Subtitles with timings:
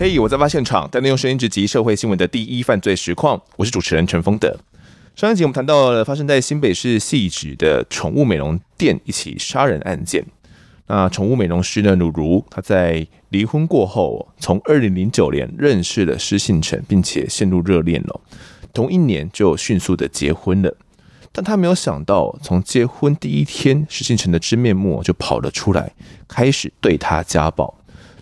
[0.00, 3.38] 嘿我在发现场，带您用声音直击社会新闻的第一犯罪实况。
[3.56, 4.58] 我是主持人陈丰德。
[5.14, 10.24] 上一集我们谈到了发生在新北市汐止的宠物美容店一起杀人案件。
[10.86, 18.22] 那宠物美容师呢，如如，她在离婚过后，从二零零九年认识了施信成，并且陷入热恋了。
[18.72, 20.74] 同一年就迅速的结婚了。
[21.30, 25.92] 但她没有想到，从结婚第一天，施信成的真面目就跑了出来，
[26.26, 27.79] 开始对她家暴，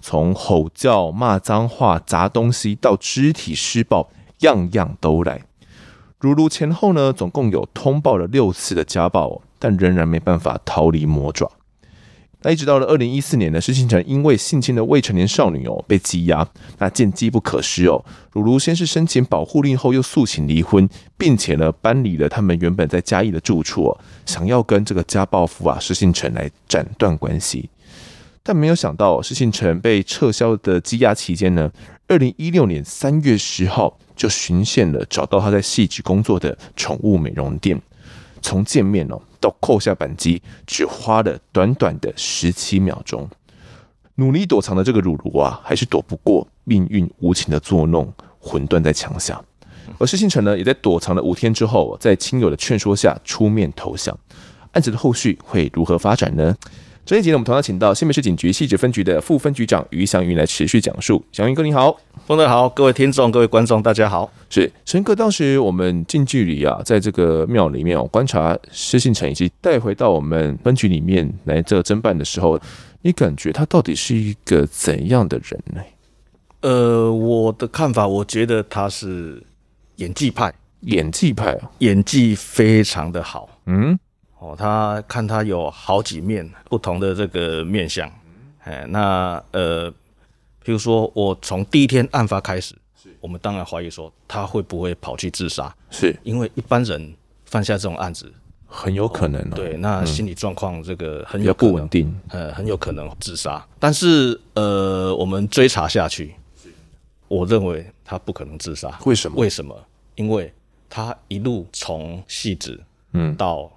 [0.08, 4.08] 从吼叫、骂脏话、砸东西到肢体施暴，
[4.38, 5.42] 样样都来。
[6.18, 11.52] 如如前后呢，总共有通报了六次的家暴，但仍然没办法逃离魔爪。
[12.40, 16.48] 那一直到了二零一四年呢，施信成因为性侵了未成年少女哦，被羁押。
[16.78, 27.68] 那见机不可失哦，如如先是申请保护令，后又诉请离婚，并且呢搬离了他们原本在嘉义的住处哦，想要跟这个家暴夫啊施信成来斩断关系。
[28.48, 31.70] 但没有想到，施信成被撤销的羁押期间呢，
[32.06, 37.78] 二零一六年三月十号就巡线了，找到他在汐止工作的宠物美容店。
[38.40, 43.28] 从见面哦到扣下扳机，只花了短短的十七秒钟。
[44.14, 49.38] 努力躲藏的这个如如啊，还是躲不过命运无情的作弄，魂断在墙下。
[49.98, 54.18] 而施信成呢，也在躲藏了五天之后，在亲友的劝说下出面投降。
[54.72, 56.56] 案子的后续会如何发展呢？
[57.08, 61.24] 这一集呢，我们同样请到新北市警局汐止分局的副分局长于祥云来持续讲述。
[61.32, 61.98] 祥云哥，你好。
[62.26, 64.30] 丰德好，各位听众、各位观众，大家好。
[64.50, 72.60] 是祥哥，当时我们近距离啊，在这个庙里面哦，观察施信成，以及带回到我们分局里面来这个侦办的时候，
[73.00, 75.80] 你感觉他到底是一个怎样的人呢？
[76.60, 79.42] 呃，我的看法，我觉得他是
[79.96, 83.48] 演技派，演技派啊，演技非常的好。
[83.64, 83.98] 嗯。
[84.40, 88.08] 哦，他看他有好几面不同的这个面相，
[88.62, 92.72] 哎，那呃，譬如说我从第一天案发开始，
[93.02, 97.12] 是我们当然怀疑说他会不会跑去自杀，是因为一般人
[97.46, 98.32] 犯下这种案子
[98.64, 103.66] 很有可能、哦哦，对，那心理状况这个很有可能不稳定，呃，很有可能自杀。
[103.80, 106.36] 但是呃，我们追查下去，
[107.26, 108.96] 我认为他不可能自杀。
[109.04, 109.36] 为什么？
[109.40, 109.76] 为什么？
[110.14, 110.52] 因为
[110.88, 112.80] 他一路从戏子
[113.14, 113.68] 嗯到。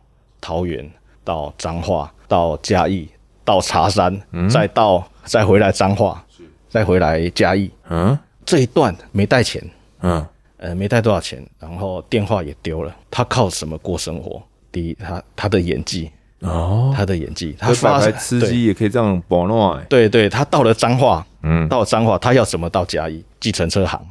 [0.41, 0.89] 桃园
[1.23, 3.07] 到彰化，到嘉义，
[3.45, 6.21] 到茶山，嗯、再到再回来彰化，
[6.67, 7.69] 再回来嘉义。
[7.89, 9.63] 嗯，这一段没带钱，
[10.01, 10.25] 嗯，
[10.57, 12.93] 呃，没带多少钱，然后电话也丢了。
[13.11, 14.41] 他靠什么过生活？
[14.71, 16.09] 第一，他他的演技
[16.39, 19.85] 哦，他的演技，他发财司机也可以这样保暖。
[19.87, 23.23] 对对，他到了彰化，嗯，到了彰化，他要怎么到嘉义？
[23.39, 24.01] 计程车行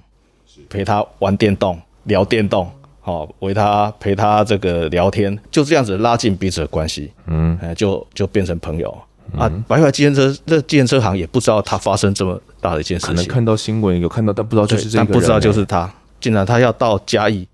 [0.69, 2.70] 陪他玩电动，聊电动。
[3.00, 8.94] 好，为他陪他这个聊天，就这样子拉近彼此的关系，嗯，就就变成朋友、
[9.33, 9.65] 嗯、啊。
[9.66, 15.91] 白牌计程车，这计程车行也不知道他发生这么大的一件事情，可能看到新闻有看到，但不知道就是这个人，但不知道就是他。
[16.21, 17.49] 竟然他要到嘉义，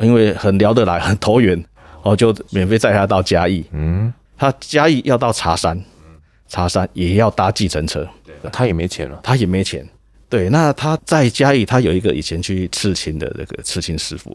[0.00, 1.62] 因为很聊得来，很投缘，
[2.02, 3.62] 哦，就免费载他到嘉义。
[3.72, 5.78] 嗯，他嘉义要到茶山，
[6.48, 8.08] 茶山也要搭计程车，
[8.50, 9.86] 他也没钱了，他也没钱。
[10.30, 14.34] 对，那他在嘉义，他有一个以前去刺青的这个刺青师傅。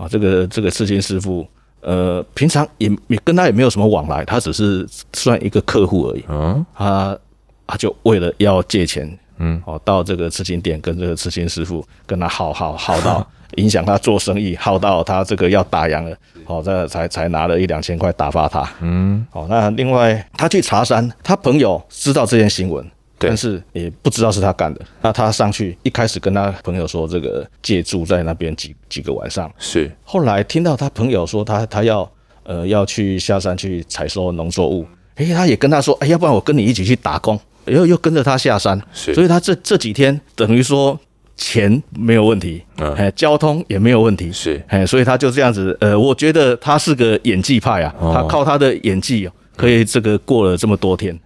[0.00, 1.46] 啊，这个这个刺青师傅，
[1.82, 6.24] 呃，平常也也跟他也没有什么往来，他只是算一个客户而已。
[6.26, 7.18] 嗯，他
[7.66, 18.66] 他就为了要借钱，嗯，哦，到这个刺青店跟这个刺青师傅跟他耗耗耗到 影响他做生意，耗到他这个要打烊了，好，这才才拿了一两千块打发他。
[18.80, 22.90] 嗯，好，那另外他去茶山，他朋友知道这件新闻。
[23.28, 24.80] 但是也不知道是他干的。
[25.02, 29.50] 那他上去一开始跟他朋友说，这个借住在那边几几个晚上。
[29.58, 29.90] 是。
[30.02, 32.10] 后来听到他朋友说他他要
[32.44, 34.86] 呃要去下山去采收农作物，
[35.16, 38.80] 哎，他也跟他说，哎，要不然我跟你一起去打工，又又跟着他下山。
[38.92, 39.14] 是。
[39.14, 40.98] 所以他这这几天等于说
[41.36, 42.62] 钱没有问题，
[42.96, 44.32] 哎，交通也没有问题。
[44.32, 44.62] 是。
[44.68, 45.76] 哎，所以他就这样子。
[45.80, 51.18] 呃，我觉得他是个演技派啊，他靠他的演技可以这个过了这么多天。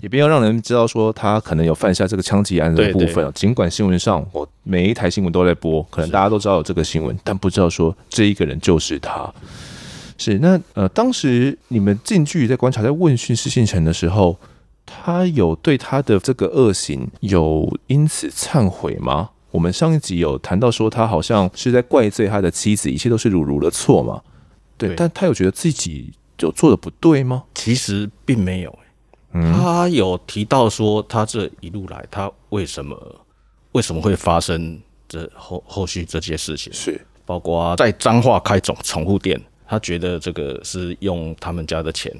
[0.00, 3.32] 也不要让人知道说他可能有犯下这个枪击案的部分。
[3.34, 9.32] 尽管新闻上我每一台新闻都在播，可能大家都知道有这个新闻，但不知道说这一个人就是他。
[10.16, 14.36] 是那呃，当时你们近距离在观察、在问讯施信成的时候，
[14.86, 19.30] 他有对他的这个恶行有因此忏悔吗？
[19.50, 24.20] 我们上一集有谈到说他好像是在怪罪他的妻子，一切都是如如的错嘛？
[24.76, 27.44] 对，但他有觉得自己就做的不对吗？
[27.54, 28.78] 其实并没有。
[29.42, 32.96] 他有提到说，他这一路来，他为什么
[33.72, 36.72] 为什么会发生这后后续这些事情？
[36.72, 37.00] 是。
[37.26, 42.14] 包括在彰化开宠宠物店，他觉得这个是用他们家的钱，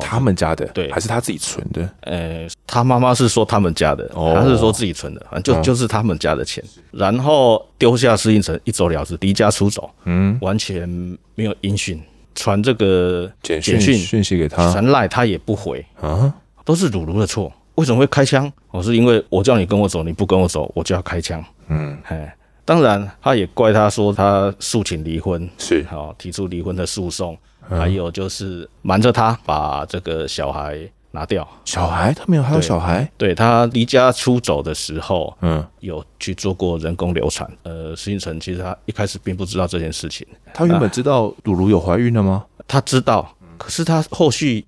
[0.00, 0.66] 他们家的？
[0.74, 1.88] 对，还是他自己存的？
[2.00, 6.60] 呃，他妈妈是说他们家的，哦、他是说自己存的，反正就、嗯、就是他们家的钱，
[6.90, 10.88] 然后丢下施庆成一走了之，离家出走，嗯，完全
[11.36, 12.02] 没有音讯，
[12.36, 15.84] 传这个简讯讯息给他，传赖他也不回。
[16.00, 16.32] 啊，
[16.64, 18.52] 都是鲁鲁的错，为什么会开枪？
[18.70, 25.84] 我是因为我叫你跟我走，你不跟我走，我就要开枪，嗯，哎，当然他也怪他说他诉请离婚，是。
[25.90, 27.36] 好提出离婚的诉讼，
[27.70, 30.78] 嗯、还有就是瞒着他把这个小孩。
[31.16, 33.02] 拿掉小孩，他没有还有小孩。
[33.16, 37.50] 对，对他离家出走的时候，嗯，有去做过人工流产。
[37.62, 40.26] 呃，石英成其实他一开始并不知道这件事情。
[40.52, 42.44] 他原本知道鲁鲁有怀孕了吗？
[42.68, 44.62] 他知道，可是他后续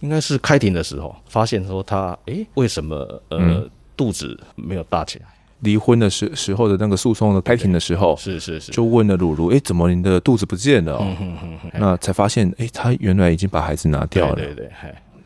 [0.00, 2.96] 应该是开庭的时候发现说他，哎、欸，为什么
[3.30, 5.24] 呃、嗯、肚子没有大起来？
[5.60, 10.98] 离婚的时时候的那个诉讼的开庭的时候，是是是，就问了鲁鲁，哎、欸，怎么你的肚子不见了、哦？
[11.00, 14.34] 嗯哼哼哼那才发现，哎、欸，他原来已经把孩子拿掉了。
[14.34, 14.70] 对对对，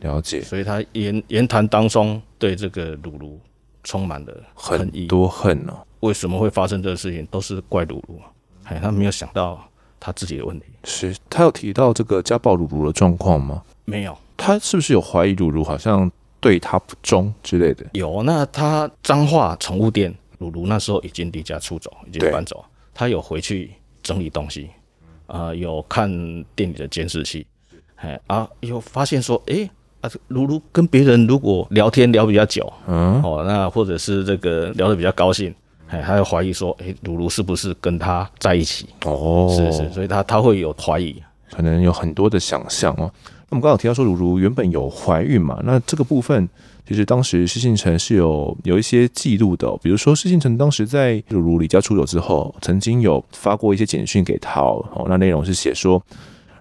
[0.00, 3.40] 了解，所以他言言谈当中对这个鲁鲁
[3.82, 5.84] 充满了很多恨哦。
[6.00, 8.20] 为什么会发生这个事情，都是怪鲁鲁。
[8.64, 9.68] 哎，他没有想到
[9.98, 10.66] 他自己的问题。
[10.84, 13.62] 是他有提到这个家暴鲁鲁的状况吗？
[13.84, 14.16] 没有。
[14.36, 16.08] 他是不是有怀疑鲁鲁好像
[16.38, 17.84] 对他不忠之类的？
[17.94, 18.22] 有。
[18.22, 22.64] 那他彰化宠物店，鲁鲁那时候已经离家出走，已经搬走。
[22.94, 23.72] 他有回去
[24.02, 24.70] 整理东西，
[25.26, 26.08] 啊、呃，有看
[26.54, 27.44] 店里的监视器，
[27.96, 29.70] 哎啊，有发现说，哎、欸。
[30.00, 35.52] 啊，如如跟别人如果聊天聊比较久，嗯，哦，那或者是这个聊得比较高兴，
[35.88, 38.86] 哎，他会怀疑说，哎，如如是不是跟他在一起？
[39.04, 43.10] 哦，是是，所以他他会有怀疑，可能有很多的想象哦。
[43.50, 46.48] 那我们刚刚提到说，如如原本有怀孕嘛，那这个部分
[46.86, 56.00] 其实当时施信成是有有一些记录的，比如说施信成当时在如如离家出走之后，曾经有发过一些简讯给他哦，那内容是写说，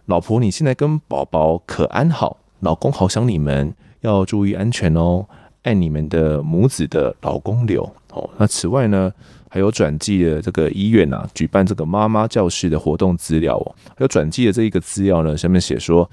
[0.05, 2.37] 老婆，你现在跟宝宝可安好？
[2.61, 5.25] 老公好想你们，要注意安全哦。
[5.63, 7.83] 爱你们的母子的老公流
[8.13, 8.29] 哦。
[8.37, 9.11] 那此外呢，
[9.49, 13.75] 还有转寄的这个医院啊，举办这个妈妈教室的活动资料哦。
[13.89, 16.09] 还有转寄的这一个资料呢，上面写说，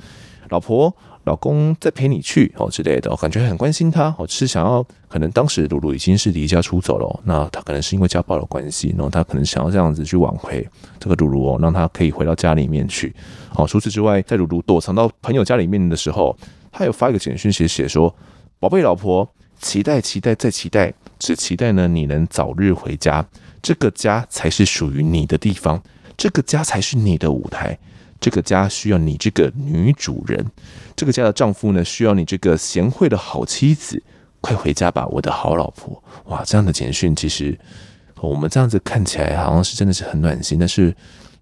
[0.48, 0.92] 老婆、
[1.24, 10.66] 老公再陪你去哦之类的，哦，感觉很关心他哦，是想要可能当时露露已经是离家出走了，那他可能是因为家暴的关系，然后他可能想要这样子去挽回
[11.00, 13.14] 这个露露哦，让他可以回到家里面去。
[13.54, 16.36] 哦，除此之外，在露露躲藏到朋友家里面的时候，
[16.70, 18.14] 他有发一个简讯写写说
[18.60, 19.26] ：“宝贝老婆，
[19.60, 23.24] 期待期待再期待，只期待呢你能早日回家，
[23.62, 25.82] 这个家才是属于你的地方，
[26.16, 27.78] 这个家才是你的舞台，
[28.20, 30.44] 这个家需要你这个女主人，
[30.96, 34.02] 这个家的丈夫呢需要你这个贤惠的好妻子，
[34.40, 37.58] 快回家吧，我的好老婆。”哇，这样的简讯其实
[38.20, 40.94] 我们这样子看起来好像是真的是很暖心，但是。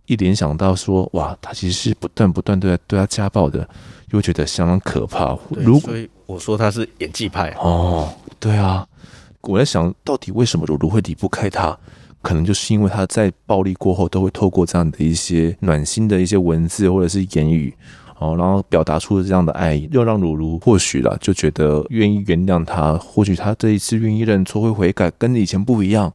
[0.07, 3.67] 一联想到说，哇，他其实是不断不断对他对他家暴的，
[4.11, 5.39] 又觉得相当可怕。
[5.51, 8.85] 如果所以我说他是演技派哦，对啊，
[9.43, 11.79] 我在想到底为什么鲁鲁会离不开他？
[12.21, 17.73] 可能就是因为他在暴力过后都会透过这样的一些暖心的一些文字或者是言语
[18.23, 26.13] 哦，然后表达出这样的爱意，又让鲁鲁或许了就觉得愿意原谅他，或许他这一次愿意认错会悔改，跟以前不一样。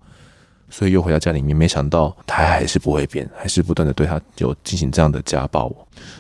[0.69, 5.73] 所以又回到家里面，没想到他还是不会变，还是不断的对他有进行这样的家暴。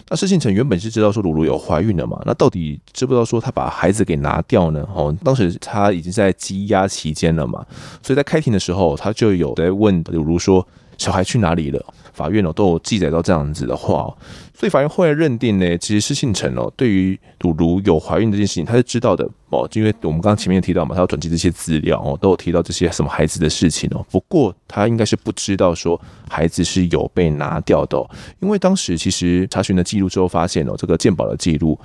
[0.07, 4.87] 那施信成原本是知道说鲁鲁有怀孕了嘛，那到底知不知道说他把孩子给拿掉呢？
[4.95, 7.65] 哦，当时他已经在羁押期间了嘛，
[8.01, 10.65] 所以在开庭的时候，他就有在问鲁鲁说
[10.97, 11.93] 小孩去哪里了？
[12.13, 14.17] 法院哦都有记载到这样子的话哦。
[14.53, 24.03] 所以法院后来认定呢，其实施庆成哦，对于鲁鲁有怀孕这件事情，他是知道的哦，因为我们刚刚前面提到嘛，他要转寄这些资料哦，都有提到这些什么孩子的事情哦。
[24.09, 28.03] 不过他应该是不知道说孩子是有被拿掉的，
[28.39, 31.79] 因为当时其实查询了记录之后发现哦，这个鉴宝的记录。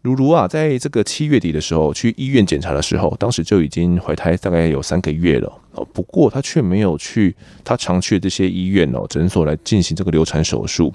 [0.00, 5.86] 鲁鲁啊，在这个七月底的时候去医院检查的时候，当时就已经怀胎大概有三个月了哦。
[5.92, 10.92] 不过他却没有去他常去的这些医院哦诊所来进行这个流产手术。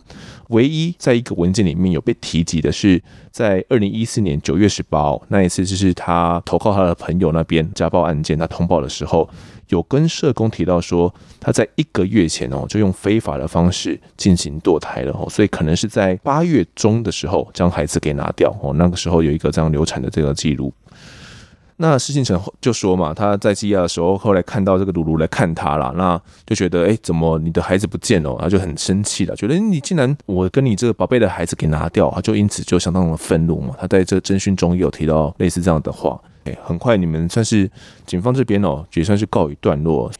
[0.50, 9.30] 唯一在一个文件里面有被提及的是，在二零一四年九月十八那一次，就是他投靠他的朋友那边家暴案件，他通报的时候。
[9.70, 20.74] 有跟社工提到说，他在一个月前哦，就用非法的方式进行堕胎了哦，所以可能是在八月中的时候将孩子给拿掉哦，那个时候有一个这样流产的这个记录。
[21.82, 28.38] 那施庆成就说嘛，他在羁押的时候，后来看到这个鲁鲁来看他了，那就觉得哎，怎么你的孩子不见了？
[28.38, 33.74] 他就很生气了，觉得你竟然我跟你这个宝贝的孩子给拿掉，他就因此就相当的愤怒嘛。
[33.80, 36.20] 他在这个侦讯中也有提到类似这样的话。
[36.64, 37.70] 很快，你们算是
[38.06, 40.12] 警方这边哦，也算是告一段落。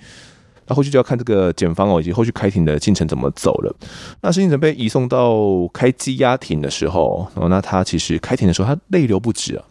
[0.68, 3.76] 那后续就要看这个检方哦，以及后续开庭的进程怎么走了。
[4.22, 5.34] 那施庆成被移送到
[5.74, 9.66] 开羁押庭的时候，哦，那他其实开庭的时候，他泪流不止啊。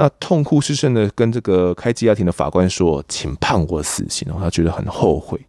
[0.00, 5.40] 那痛哭失声的跟这个开羁押庭的法官说：“请判我死刑。”然后他觉得很后悔。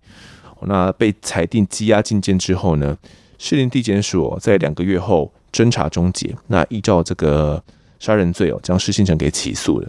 [0.62, 2.98] 那被裁定羁押禁见之后呢，
[3.38, 7.64] 士林地检署在两个月后侦查终结，那依照这个
[8.00, 9.88] 杀人罪哦，将施信成给起诉了。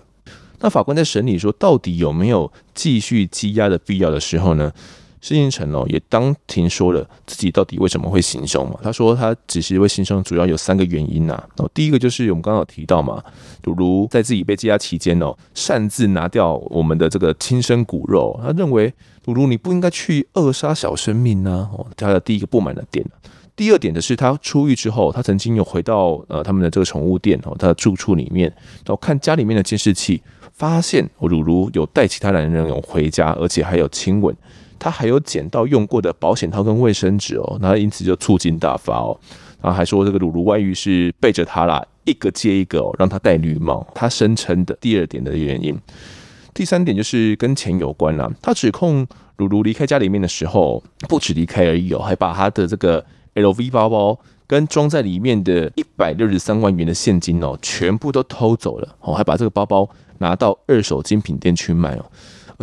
[0.58, 4.70] 那法官在审理说到底有没有继续羁押的必要的时候呢，
[5.20, 8.78] 施信成哦也当庭说了自己到底为什么会行凶嘛？
[8.82, 11.42] 他说他只是会行凶，主要有三个原因呐。
[11.56, 13.22] 哦，第一个就是我们刚刚有提到嘛，
[13.62, 18.92] 如如在自己被羁押期间哦，擅自拿掉我们的这个亲生骨肉，他认为
[19.26, 21.68] 如如你不应该去扼杀小生命呢。
[21.72, 23.04] 哦，他的第一个不满的点。
[23.54, 28.48] 第二点的是，他出狱之后，他曾经有回到呃他们的这个宠物店哦，他的住处里面，
[28.86, 30.22] 然后看家里面的监视器，
[30.54, 34.34] 发现如如有带其他男人有回家，而且还有亲吻。
[34.80, 39.16] 他还有捡到用过的保险套跟卫生纸哦，那因此就醋劲大发哦，
[39.62, 43.86] 然后还说这个如如外遇是背着他啦，一个接一个哦，让他戴绿帽。
[43.94, 45.78] 他声称的第二点的原因，
[46.54, 48.28] 第三点就是跟钱有关啦。
[48.40, 49.06] 他指控
[49.36, 62.04] 如如离开家里面的时候，不止离开而已哦，还把他的这个 LV 包包跟装在里面的一百六十三万元的现金哦，全部都偷走了哦，还把这个包包拿到二手精品店去卖哦。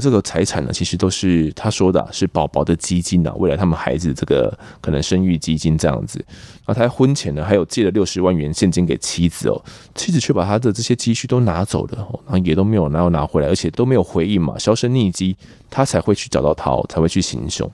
[0.01, 6.23] 这个财产呢，其实都是他说的，是宝宝的基金啊，未来他们孩子这个可能生育基金这样子。
[6.65, 9.63] 然后他婚前呢，还有借了六十万元现金给妻子哦，
[9.95, 15.35] 妻子却把他的这些积蓄都拿走了，然后也都没有拿拿回来，而且都没有回应嘛，销声匿迹，
[15.69, 17.69] 他才会去找到他，才会去行凶。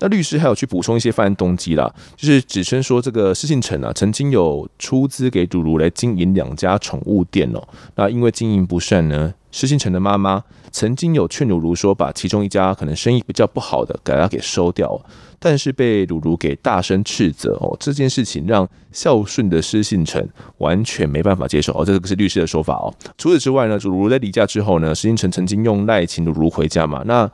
[0.00, 7.62] 那律师还有去补充一些犯案动机啦，就是指称说这个施信成啊，曾经有出资给如如来经营两家宠物店哦，
[7.96, 9.34] 那因为经营不善呢。
[9.50, 15.00] 施信成的妈妈曾经有劝如如说，把其中一家可能生意比较不好的给他给收掉，
[15.38, 17.74] 但是被如如给大声斥责哦。
[17.80, 20.22] 这件事情让孝顺的施信成
[20.58, 21.82] 完全没办法接受哦。
[21.82, 22.92] 这个是律师的说法哦。
[23.16, 27.02] 除此之外呢，如如在离家之后呢，施信成曾经用赖请如如回家嘛。
[27.06, 27.28] 那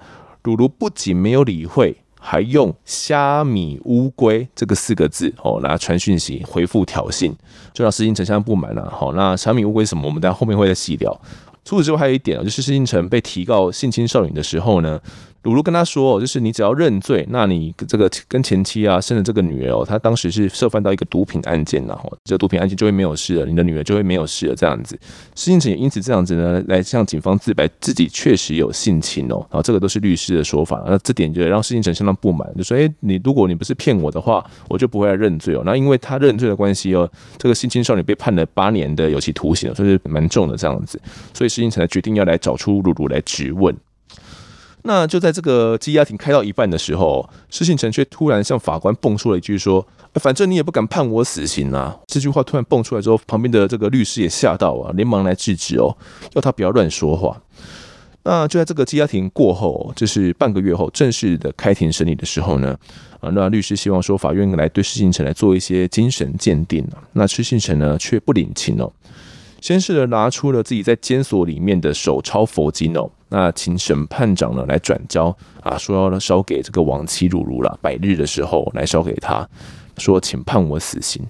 [0.44, 7.31] 如如不仅没有理会，还用虾米乌龟这个四个字哦来传讯息回复挑衅，
[7.75, 8.90] 就让施金城相当不满了。
[8.90, 10.07] 好，那虾米乌龟什么？
[10.07, 11.21] 我们待后面会再细聊。
[11.66, 14.99] 除此之外，还有一点就是施金城被提告性侵少女的时候呢。
[15.44, 24.98] 如如跟他说，就是你只要认罪，那你这个跟前妻啊生的这个女儿哦，她当时是涉犯到一个毒品案件，然后这个毒品案件就会没有事了，你的女儿就会没有事了，这样子。
[25.34, 35.62] 施信成也因此这样子呢，来向警方自白自己确实有性侵哦，然后这个都是律师的说法，那这点就让施信成相当不满，就说：哎，你如果你不是骗我的话，我就不会来认罪哦。
[35.66, 40.98] 那因为他认罪的关系哦，这个性侵少女被判了八年的有期徒刑，所以是蛮重的这样子，
[41.34, 43.76] 所以施信成决定要来找出如如来质问。
[44.86, 49.86] 那就在这个羁押庭开到一半的时候，施信成却突然向法官蹦出了一句说
[50.20, 55.96] ：“反正你也不敢判我死刑啊！”这句话突然蹦出来之后，旁边的这个律师也吓到啊，连忙来制止哦，
[56.34, 57.40] 要他不要乱说话。
[58.24, 62.76] 那就在这个羁押庭过后，就是半个月后正式的开庭审理的时候呢，
[63.20, 68.92] 啊，那律师希望说法院来对施信成来做一些精神鉴定，那施信成呢却不领情哦。
[69.64, 79.49] 先是的拿出了自己在监所里面的手抄佛经哦，那请审判长呢来转交啊，说要烧给这个亡妻如如了，百日的时候来烧给他，
[79.97, 81.26] 说请判我死刑。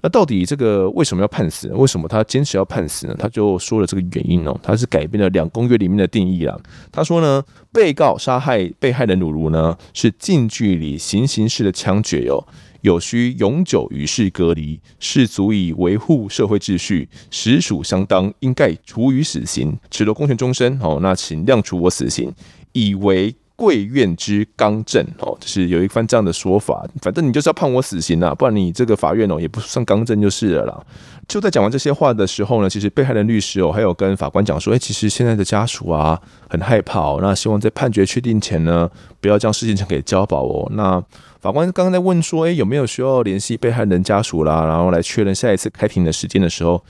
[0.00, 1.72] 那到底这个为什么要判死？
[1.72, 3.16] 为什么他坚持要判死呢？
[3.18, 6.56] 他就说了这个原因哦，他是改变了两公约里面的定义啦。
[6.92, 12.46] 他说呢，被告杀害被害人如如呢，是近距离行刑式的枪决哟。
[12.82, 20.78] 有需永久与世隔离，是足以维护社会秩序，实属相当，应该处以死刑，褫夺公权终身。
[20.80, 22.32] 哦，那请量处我死刑，
[22.72, 25.04] 以为贵院之刚正。
[25.20, 26.84] 哦，就是有一番这样的说法。
[27.00, 30.84] 反正你就是要判我死刑啊，不然你这个法院哦也不算刚正就是了啦。
[31.28, 40.68] 就在讲完这些话的时候呢，其实被害人律师哦还有跟法官讲说，哎，其实现在的家属啊很害怕哦，那希望在判决确定前呢，不要将事情呈给交保哦。
[40.74, 41.00] 那
[41.42, 44.64] 法官刚刚在问说：“诶，有没有需要联系被害人家属啦？
[44.64, 46.80] 然后来确认下一次开庭的时间的时候，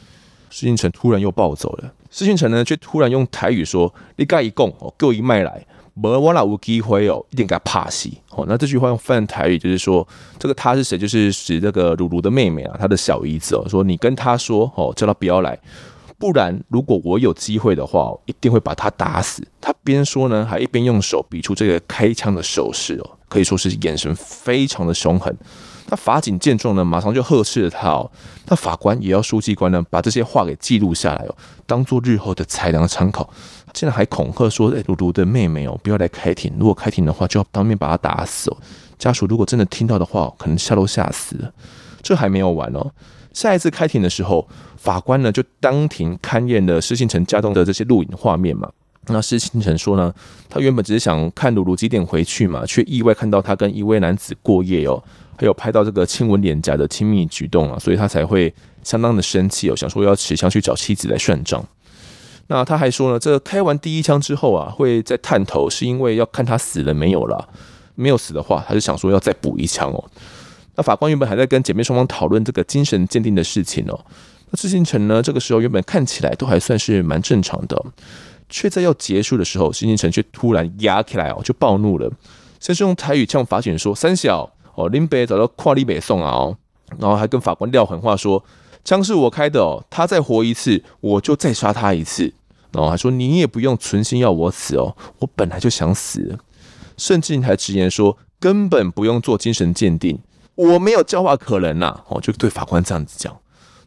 [0.51, 1.91] 施信成突然又暴走了。
[2.11, 10.07] 施信成呢，却突然用台语说：‘你该一供哦，给我一麦来，没我哪有机会哦，一定给他怕死哦。’那这句话用泛台语就是说，
[10.39, 10.99] 这个他是谁？
[10.99, 13.65] 就是指这个如如的妹妹啊，她的小姨子哦。
[13.67, 15.59] 说你跟他说哦，叫他不要来，
[16.23, 19.45] 不然如果我有机会的话，一定会把他打死。
[19.61, 25.37] 他边说呢，还一边用手比出这个开枪的手势哦。”可以说是眼神非常的凶狠。
[25.89, 28.09] 那法警见状呢，马上就呵斥了他哦。
[28.47, 31.35] 那法官也要书记官呢，把这些话给记录下来哦，
[31.67, 33.29] 当做日后的裁量参考。
[33.73, 36.55] 竟然还恐吓说：“哎，如如的妹妹哦，不要来开庭。
[36.57, 38.57] 如果开庭的话，就要当面把他打死哦。
[38.97, 41.53] 家属如果真的听到的话，可能吓都吓死了。”
[42.01, 42.93] 这还没有完哦。
[43.33, 44.47] 下一次开庭的时候，
[44.83, 48.69] 法官呢就当庭勘验了施信成家中的这些录影画面嘛。
[49.07, 50.13] 那施信成说呢，
[50.49, 55.01] 他原本只是想看鲁鲁几点回去嘛，却意外看到他跟一位男子过夜哦，
[55.39, 61.65] 还有拍到这个亲吻脸颊的亲密举动啊，所以他才会相当的生气哦，想说要持枪去找妻子来算账。
[62.49, 67.49] 那他还说呢，这开完第一枪之后啊，会再探头，是因为要看他死了没有了，
[67.95, 70.05] 没有死的话，他就想说要再补一枪哦。
[70.75, 74.05] 那法官原本还在跟姐妹双方讨论这个精神鉴定的事情哦。
[74.53, 77.83] 那施信成呢，这个时候原本看起来都还算是蛮正常的，
[78.51, 82.09] 却在要结束的时候，施信成却突然压起来哦，就暴怒了，
[82.61, 86.57] 先是用台语呛法警说：“三小哦，林北找到跨立北送啊哦。”
[87.01, 88.45] 然后还跟法官撂狠话说
[88.85, 92.31] ：“枪是我开的哦，他再活一次，我就再杀他一次。”
[92.73, 96.39] 然后还说：“你也不用存心要我死哦，我本来就想死。”
[96.99, 100.19] 甚至还直言说：“根本不用做精神鉴定。”
[100.55, 103.35] 我没有教化可能呐，哦，就对法官这样子讲，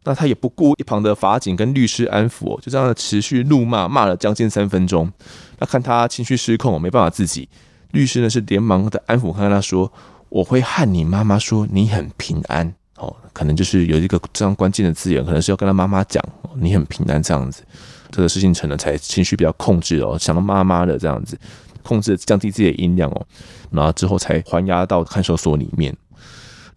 [0.06, 5.12] 那他也不顾一旁的法警跟律师安抚，就这样持续怒骂，骂了将近三分钟。
[5.60, 7.50] 那看他情绪失控，没办法自己，
[7.92, 9.92] 律师呢是连忙的安抚，看他说
[10.30, 16.24] ：“我会和你妈妈说你很平安。”哦，可能就是有一个这样关键的字眼，可能是要跟他妈妈讲
[16.56, 17.64] 你很平安这样子。
[18.12, 21.38] 这个事情成了才情绪比较控制哦，想到妈妈的这样子，
[21.84, 23.26] 控制降低自己的音量哦，
[23.72, 25.94] 然后之后才还押到看守所里面。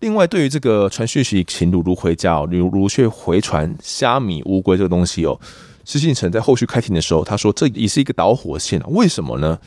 [0.01, 5.39] 另外，对于这个传讯息请鲁鲁回家哦，鲁鲁却回传虾米乌龟这个东西哦，
[5.85, 8.87] 施信成在后续开庭的时候，他说这也是一个导火线啊。
[8.91, 9.59] 为什么呢？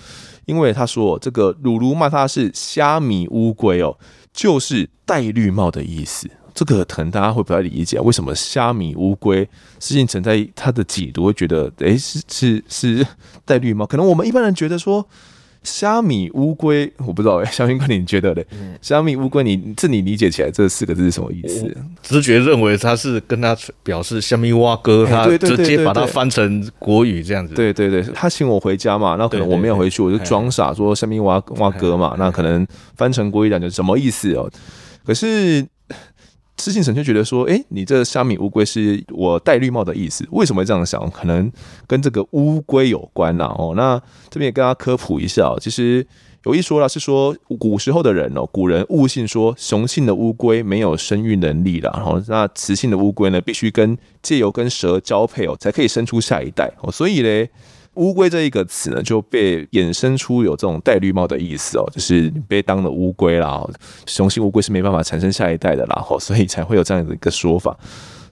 [0.46, 3.98] 因为他说这个鲁鲁骂他是虾米乌龟哦，
[4.32, 6.30] 就是戴绿帽的意思。
[6.54, 9.44] 这个可能大家会不太理解，为什么虾米乌龟
[9.82, 13.06] 施信成在他的解读会觉得，诶，是是是
[13.44, 13.86] 戴绿帽？
[13.86, 15.06] 可能我们一般人觉得说。
[15.64, 18.46] 虾米乌龟， 我不知道哎， 小云哥，你觉得嘞？
[18.82, 21.76] 虾米乌龟，你这你理解起来这四个字是什么意思？
[22.02, 27.54] 直觉认为他是跟他表示虾米蛙哥，他直接把它翻成国语这样子。
[27.54, 34.50] 对对对，他请我回家嘛，那可能我没有回去，我就装傻说虾米蛙蛙哥嘛，那可能翻成国语讲就什么意思哦？
[35.06, 35.66] 可是。
[36.62, 40.24] 私信神就觉得说：“诶，你这虾米乌龟是我戴绿帽的意思？
[40.30, 41.10] 为什么会这样想？
[41.10, 41.52] 可能
[41.88, 43.46] 跟这个乌龟有关呐。
[43.58, 46.06] 哦，那这边也跟大家科普一下，其实
[46.44, 57.50] 有一说啦，是说古时候的人哦，古人误信说雄性的乌龟没有生育能力啦，然后那雌性的乌龟呢，必须跟借由跟蛇交配哦，才可以生出下一代哦，所以嘞。”
[57.96, 63.62] 乌龟这一个词呢，就被衍生出有这种戴绿帽的意思哦，就是被当了乌龟啦。
[64.06, 67.78] 雄性乌龟是没办法产生下一代的啦，所以才会有这样的一个说法。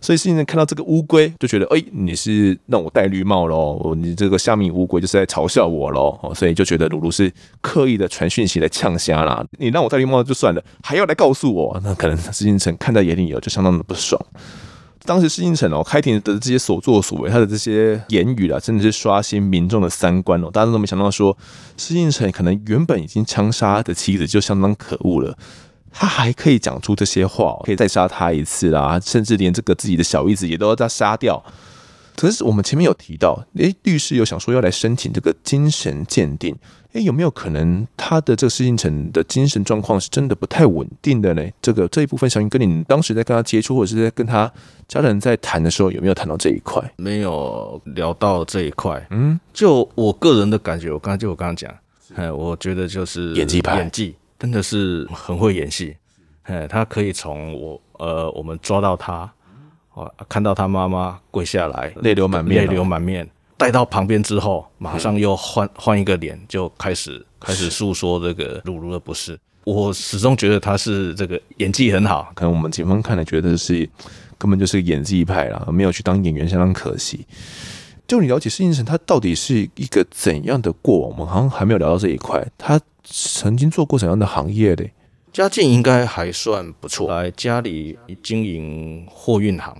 [0.01, 3.93] 所以现在看到这个乌龟，就觉得哎，你是让我戴绿帽喽？
[3.97, 6.17] 你这个虾米乌龟就是在嘲笑我喽？
[6.33, 9.45] 所以就觉得鲁鲁是刻意的传讯息来呛虾啦。
[9.57, 14.17] 你让我戴绿帽就算了，还要来告诉我，那可能施信成看在眼里有，就相当的不爽。
[15.05, 20.49] 当时施信成哦，开庭的这些所作所为，他的这些言语啊，真的是刷新民众的三观哦。
[20.51, 21.35] 大家都没想到说，
[21.77, 25.37] 施信成可能原本已经枪杀的妻子就相当可恶了，
[25.91, 31.43] 他还可以讲出这些话，可以再杀他一次啦，甚至连这个自己的小姨子也都要再杀掉。
[32.15, 36.53] 可是我们前面有提到，诶，律师有想说要来申请这个精神鉴定，
[36.93, 41.43] 诶，有没有可能他的这个施信成的精神状况是真的不太稳定的呢？
[41.61, 44.51] 这个这一部分，小云跟你当时在跟他接触，或者是在跟他
[44.87, 46.81] 家人在谈的时候，有没有谈到这一块？
[46.97, 49.05] 没有聊到这一块。
[49.11, 51.71] 嗯，就我个人的感觉，我刚才就我刚刚讲，
[52.15, 55.95] 哎，我觉得就是演技派，演技真的是很会演戏。
[56.43, 59.31] 哎，他可以从我呃，我们抓到他。
[60.29, 63.27] 看到他妈妈跪下来，泪流满面，泪流满面。
[63.59, 69.37] 带到旁边之后，马上又换换一个脸，就开始开始诉说这个鲁鲁的不是。
[69.65, 73.87] 我始终觉得他是这个演技很好，可能我们警方看来觉得是
[74.37, 77.25] 根本就是演技派啦，没有去当演员相当可惜。
[78.07, 81.09] 就你了解施信成他到底是一个怎样的过往？
[81.09, 82.43] 我们好像还没有聊到这一块。
[82.57, 84.93] 他曾经做过怎样的行业嘞？
[85.33, 89.75] 家境应该还算不错，来家里经营货运行。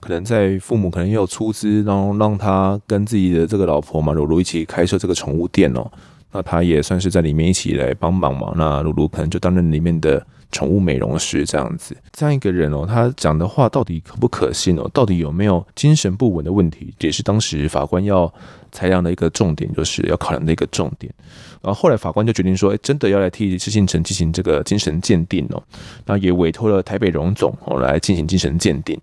[0.00, 5.90] 可能在父母可能也有出资，然后让他跟自己的这个老婆嘛，鲁鲁一起开设这个宠物店哦。
[6.32, 8.52] 那他也算是在里面一起来帮忙嘛。
[8.56, 11.96] 那鲁鲁可能就担任里面的宠物美容师这样子。
[12.12, 14.88] 这样一个人哦，他讲的话到底可不可信哦？
[14.94, 16.94] 到底有没有精神不稳的问题？
[17.00, 18.32] 也是当时法官要
[18.70, 21.12] 裁量的一个重点，就是要考量的一个重点。
[21.60, 25.60] 然后后来法官就决定说，哎，真的要来替施信成进行这个精神鉴定哦。
[26.06, 28.96] 那也委托了台北荣总哦来进行精神鉴定。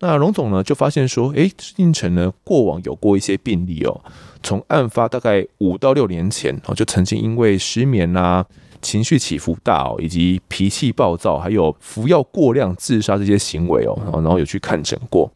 [0.00, 4.00] 那荣总呢就发现说，诶，施信成呢过往有过一些病例哦，
[4.42, 8.44] 从案发大概五到六年前哦，就曾经因为失眠啊、
[8.80, 15.30] 情绪起伏大哦，以及脾气暴躁，还有服药过量自杀这些行为哦，然后有去看诊过。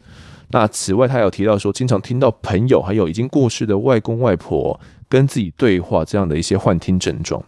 [0.49, 7.43] 那此外，他有提到说，经常听到朋友还有已经过世的外公外婆跟自己对话这样的一些幻听症状。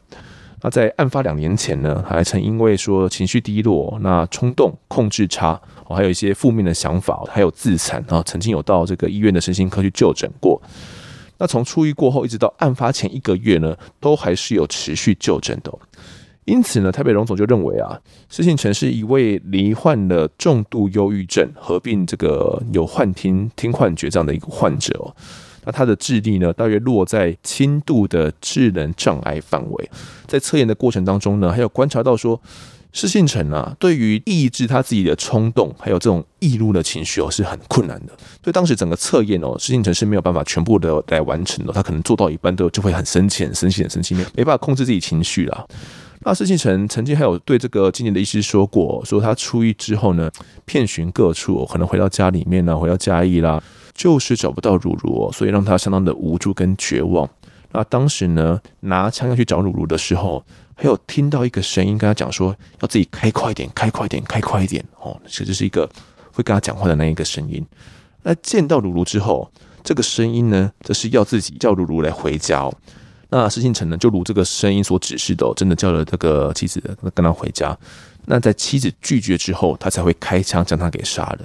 [0.63, 10.61] 那在案发两年前呢，还曾因为说情绪低落、那冲动、控制差，还有一些负面的想法，还有自残啊，曾经有到这个医院的身心科去就诊过。
[11.39, 15.73] 那从出狱过后，一直到案发前一个月呢，都还是有持续就诊的。
[16.47, 25.15] 因此呢，台北荣总就认为啊，施信成是一位罹患了重度忧郁症，合并这个有幻听、听幻觉这样的一个患者。
[25.67, 29.91] 那他的智力呢，大约落在轻度的智能障碍范围。
[30.27, 32.41] 在测验的过程当中呢，还有观察到说，
[32.93, 38.13] 施信成啊，对于抑制他自己的冲动，还有这种易怒的情绪哦，是很困难的。
[38.43, 41.73] 所以当时整个测验哦，施信成是没有办法全部的来完成的。
[41.73, 45.67] 他可能做到一半都就会很生气、很生气、很生气，没办法控制自己情绪啦。
[46.21, 50.31] 那施信成曾经还有对这个今年的医师说过，说他出狱之后呢，
[50.65, 53.63] 遍寻各处，可能回到家里面呢，回到嘉义啦，
[53.97, 57.29] 就是找不到茹茹，所以让他相当的无助跟绝望。
[57.73, 65.89] 那当时呢，拿枪要去找茹茹的时候，还有听到一个声音跟他讲说，要自己开快点，开快点，开快一点哦，其实是一个
[66.33, 67.65] 会跟他讲话的那一个声音。
[68.23, 69.51] 那见到茹茹之后，
[69.83, 72.75] 这个声音呢，则是要自己叫茹茹来回家哦。
[73.29, 76.81] 那施信成呢，就如这个声音所指示的，真的叫了这个妻子
[77.15, 77.77] 跟他回家。
[78.27, 81.39] 那在妻子拒绝之后，他才会开枪将他给杀了。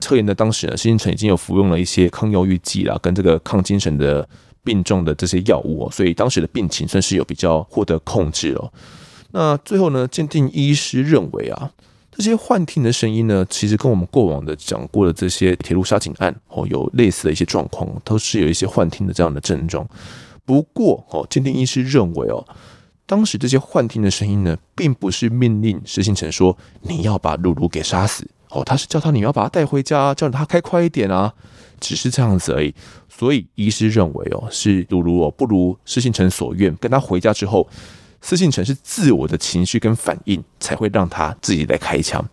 [0.00, 4.28] 测验的当时呢，施信成已经有服用了一些抗忧郁剂啦，跟这个抗精神的
[4.62, 8.72] 病重的这些药物哦，所以当时的病情算是有比较获得控制了。
[9.32, 11.70] 那最后呢，鉴定医师认为啊，
[12.10, 19.86] 这些幻听的声音呢，其实跟我们过往的讲过的这些铁路杀警案哦，有类似的一些状况，都是有一些幻听的这样的症状。
[20.44, 22.42] 不过，哦，鉴定医师认为，哦，
[23.04, 31.32] 当时这些幻听的声音呢，并不是命令施信成说你要把露露给杀死，哦，他是叫他你要把他带回家，叫他开快一点啊，
[31.80, 32.74] 只是这样子而已。
[33.08, 37.68] 所以，医师认为，哦，是如如哦，不如施信成所愿，跟他回家之后，
[38.22, 42.24] 施信成是自我的情绪跟反应，才会让他自己来开枪。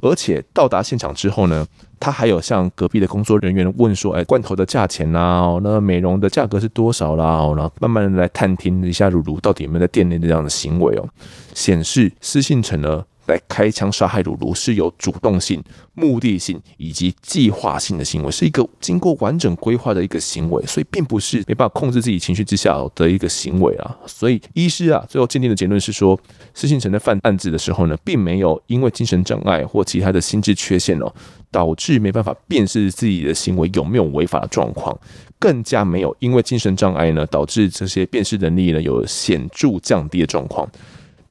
[0.00, 1.64] 而且到达现场之后呢，
[2.00, 11.08] 他还有向隔壁的工作人员问说：“哎，罐头的价钱啦，那美容的价格是多少啦？”然后慢慢的来探听一下如如到底有没有在店内的这样的行为哦，
[11.54, 13.04] 显示施信成呢。
[13.26, 15.62] 来开枪杀害鲁鲁是有主动性、
[15.94, 23.96] 目的性以及计划性的行为，是一个经过完整规划的一个行为，所以并不是没办法控制自己情绪之下的一个行为啊。
[24.06, 26.18] 所以医师啊，最后鉴定的结论是说，
[26.54, 31.12] 施信成在犯案子的时候呢，并没有因为精神障碍或其他的心智缺陷哦，
[31.50, 34.98] 导致没办法辨识自己的行为有没有违法的状况，
[35.38, 40.68] 更加没有因为精神障碍呢，导致这些辨识能力呢有显著降低的状况。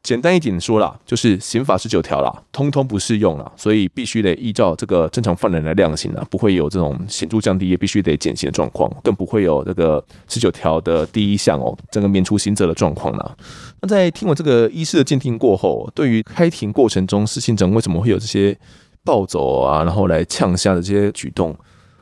[0.03, 13.35] 简单一点说啦，就是刑法十九条啦，通通不适用啦，所以必须得依照这个正常犯人来量刑啦，不会有这种显著降低，也必须得减刑的状况，更不会有这个十九条的第一项哦，这个免除刑责的状况啦。
[13.81, 18.57] 那在听完这个医师的鉴定过后，对于开庭过程中施信成为什么会有这些
[19.03, 21.55] 暴走啊，然后来呛下的这些举动？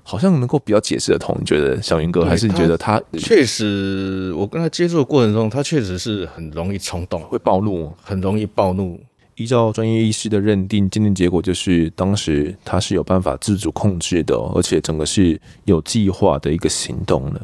[0.04, 4.34] 好像能够比较解释得通，你觉得小云哥还是你觉得他确实？
[4.36, 9.00] 我跟他接触的过程中，他确实是很容易冲动，会暴怒，很容易暴怒。
[9.36, 17.40] 依照专业医师的认定，鉴定结果就是当时他是有办法自主控制的，而且整个是有计划的一个行动的。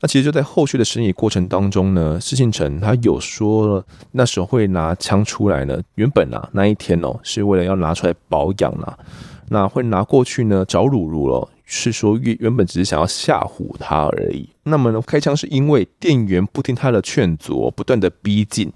[0.00, 8.98] 那其实就在后续的审理过程当中呢，施信成他有说了，那时候会拿枪出来呢，原本啊那一天哦是为了要拿出来保养啦，
[9.50, 11.48] 那会拿过去呢找鲁鲁了。
[11.68, 14.48] 是说原原本只是想要吓唬他而已。
[14.62, 18.72] 那么呢，开枪是因为店员不听他的劝阻，不断的逼近。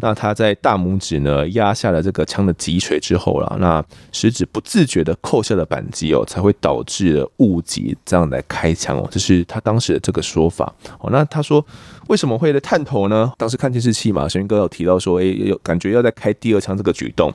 [0.00, 9.08] 那他在大拇指呢压下了这个枪的击锤之后了，那食指不自觉的扣下了扳机哦，才会导致了误击这样来开枪哦。
[9.10, 11.10] 这是他当时的这个说法哦。
[11.10, 11.64] 那他说
[12.08, 13.32] 为什么会来探头呢？
[13.38, 17.32] 当时看电视器嘛，小云哥有提到说，哎，有感觉要再开第二枪这个举动。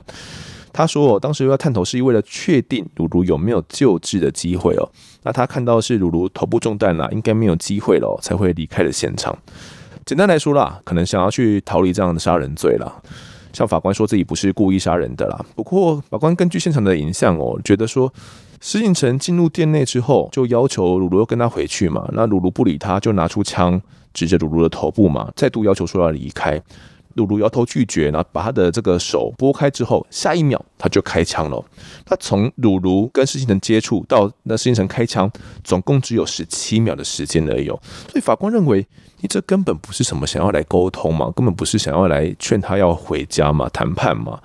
[0.72, 4.88] 他说：“哦，当时要探头是为了确定茹茹有没有救治的机会哦。
[5.22, 9.36] 那他看到是茹茹头部中弹了，应该没有机会了，才会离开了现场。
[10.06, 12.92] 简单来说啦，可能想要去逃离这样的杀人罪啦。
[13.52, 15.44] 向法官说自己不是故意杀人的啦。
[15.56, 18.12] 不过法官根据现场的影像哦，觉得说
[18.60, 22.08] 施信成进入店内之后，就要求茹茹要跟他回去嘛。
[22.12, 23.80] 那茹茹不理他，就拿出枪
[24.14, 26.62] 指着茹茹的头部嘛，再度要求说要离开。”
[27.14, 31.64] 鲁鲁摇头拒绝，然后把他的这个手拨开之后，下一秒他就开枪了。
[32.04, 35.30] 他从鲁鲁跟施星城接触到那施星城开枪，
[35.64, 37.66] 总共只有十七秒的时间而已。
[37.66, 38.86] 所以法官认为，
[39.20, 44.40] 你这根本不是什么想要来沟通嘛，根本不是想要来劝他要回家嘛，谈判嘛。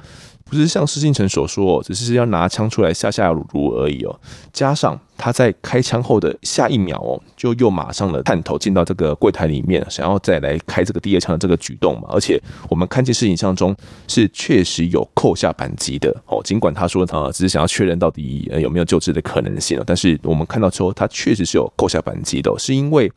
[0.47, 4.19] 不是像施信成所说，只是要拿枪出来吓吓鲁鲁而已哦。
[4.53, 12.08] 加上他在开枪后的下一秒哦，就又马上了探头进到这个柜台里面，想要再来开这个第二枪的这个举动嘛。
[12.10, 13.75] 而且我们看见视影像中
[14.08, 16.39] 是确实有扣下扳机的哦。
[16.43, 23.12] 尽管他说啊，只是想要确认到底有没有救治的可能性，但是我们看到之后，他确实是有扣下扳机的，是因为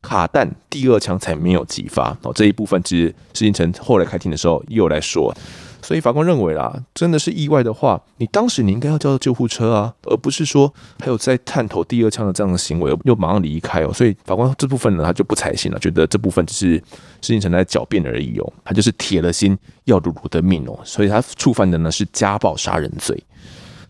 [0.00, 2.32] 卡弹第二枪才没有击发哦。
[2.34, 5.36] 这一部分其实施信成后来开庭的时候又来说。
[5.82, 13.92] 所以法官认为啦，真的是意外的话，你当时你应该要叫救护车啊，而不是说还有在探头第二枪的这样的行为，又马上离开哦。
[13.92, 23.22] 所以法官这部分呢，他就不采信了，觉得这部分只是施信成在狡辩而已哦，他就是铁了心要鲁鲁的命哦，所以他触犯的呢是家暴杀人罪。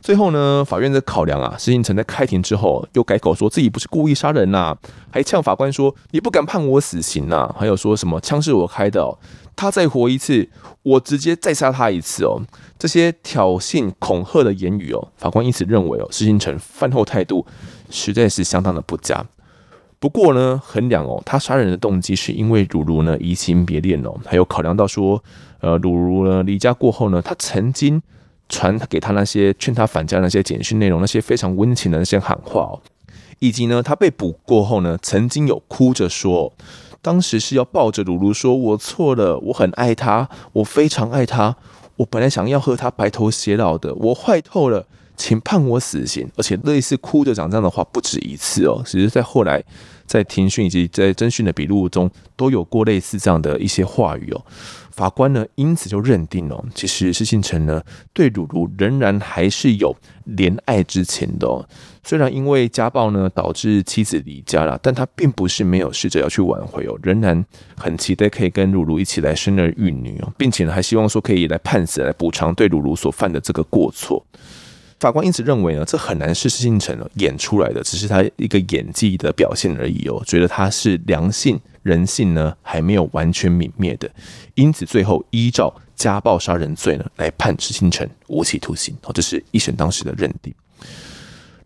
[0.01, 4.75] 最后呢，法院的考量啊，施信成在开庭之后又改口说自己不是故意杀人呐，
[5.11, 9.13] 还呛法官说你不敢判我死刑呐，还有说什么枪是我开的哦。
[9.57, 10.49] 他再活一次，
[10.83, 12.41] 我直接再杀他一次哦！
[12.79, 17.45] 这些挑衅恐吓的言语哦，法官因此认为哦，施信成犯后态度
[17.91, 19.23] 实在是相当的不佳。
[19.99, 25.23] 不过呢，衡量哦，他杀人的动机是因为鲁如呢移情别恋哦，还有考量到说，
[25.61, 28.01] 呃，鲁如呢离家过后呢，他曾经
[28.49, 32.81] 传给他那些劝他返家那些简讯内容，那些非常温情的那些喊话哦，
[33.41, 36.51] 以及呢，他被捕过后呢，曾经有哭着说。
[37.03, 41.57] 当时是要抱着鲁鲁说：“我错了，我很爱他，我非常爱他。
[41.97, 44.87] 我本来想要和他白头偕老的，我坏透了，
[45.17, 49.63] 请判我死刑。”而且类似哭着讲这样的话不止一次哦，只是在后来
[50.11, 54.45] 在庭讯以及在侦讯的笔录中都有过类似这样的一些话语哦。
[54.91, 57.81] 法官呢，因此就认定哦，其实施信成呢
[58.13, 59.97] 对鲁鲁仍然还是有
[60.37, 61.65] 怜爱之情的哦。
[62.03, 67.47] 虽然因为家暴呢导致妻子离家了，但他并不是没有试着要去挽回哦，仍然
[67.77, 74.27] 很期待可以跟鲁鲁一起来生儿育女哦，并且呢还希望说可以来判死来补偿对鲁鲁所犯的这个过错。
[75.01, 84.09] 法官因此认为呢，这很难是施信成演出来的，只是他一个演技的表现而已哦，觉得他是良性人性呢还没有完全泯灭的，
[84.55, 90.55] 因此最后依照家暴杀人罪呢来判施信成无期徒刑哦，这是一审当时的认定。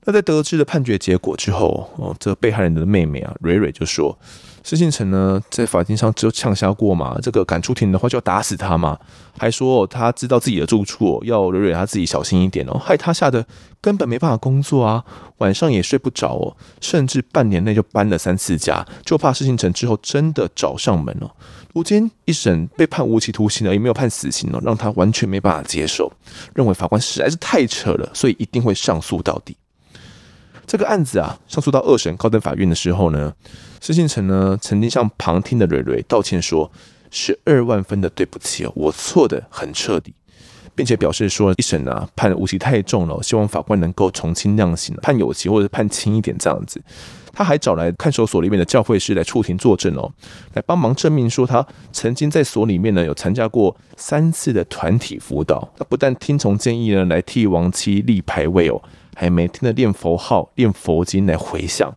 [0.05, 4.17] 那在得知了判决结果之后，哦，这被害人的妹妹啊，蕊蕊就说
[4.65, 8.99] ：“施信成呢，在法庭上只有呛瞎过嘛，这个赶出庭的话就要打死他嘛，
[9.39, 13.47] 还说他知道自己的住处，要蕊蕊他自己小心一点哦，害他吓得
[13.83, 15.05] 根本没办法工作啊，
[15.37, 21.31] 晚上也睡不着哦，甚至半年内就搬了三次家，就怕施信成之后真的找上门哦。
[21.75, 26.11] 如今一审被判无期徒刑了，也没有判死刑哦，让他完全没办法接受，
[26.55, 29.55] 认为法官实在是太扯了，所以一定会上诉到底。”
[30.67, 33.31] 这个案子啊，上诉到二审高等法院的时候呢，
[33.87, 36.73] 施信成呢曾经向旁听的蕊蕊道歉说
[37.13, 40.15] ：“十二万分的对不起哦，我错得很彻底，
[40.75, 46.83] 并且表示说一审啊判无期太重了，希望法官能够从轻量刑，判有期或者判轻一点这样子。”
[47.37, 50.11] 他还找来看守所里面的教会师来出庭作证哦，
[50.55, 58.81] 来帮忙证明说他曾经在所里面呢有参加过三次的团体辅导，他不但听从建议呢来替亡妻立牌位哦。
[59.15, 61.95] 还每天的念佛号、念佛经来回向。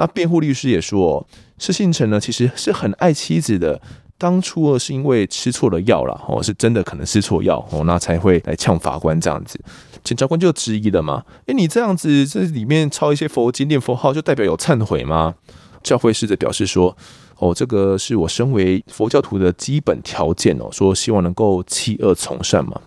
[0.00, 1.26] 那辩护律师也说，
[1.58, 3.78] 施信成呢其实是很爱妻子的，
[4.16, 9.60] 当初是因为吃错了药了哦，是真的可能吃错药哦，那才会来呛法官这样子。
[10.02, 15.34] 检察官就质疑了嘛，诶，你这样子这里面抄一些佛经、念佛号，就代表有忏悔吗？
[15.82, 16.96] 教会师则表示说，
[17.36, 22.80] 哦，这个是我身为佛教徒的基本条件哦，说希望能够弃恶从善嘛。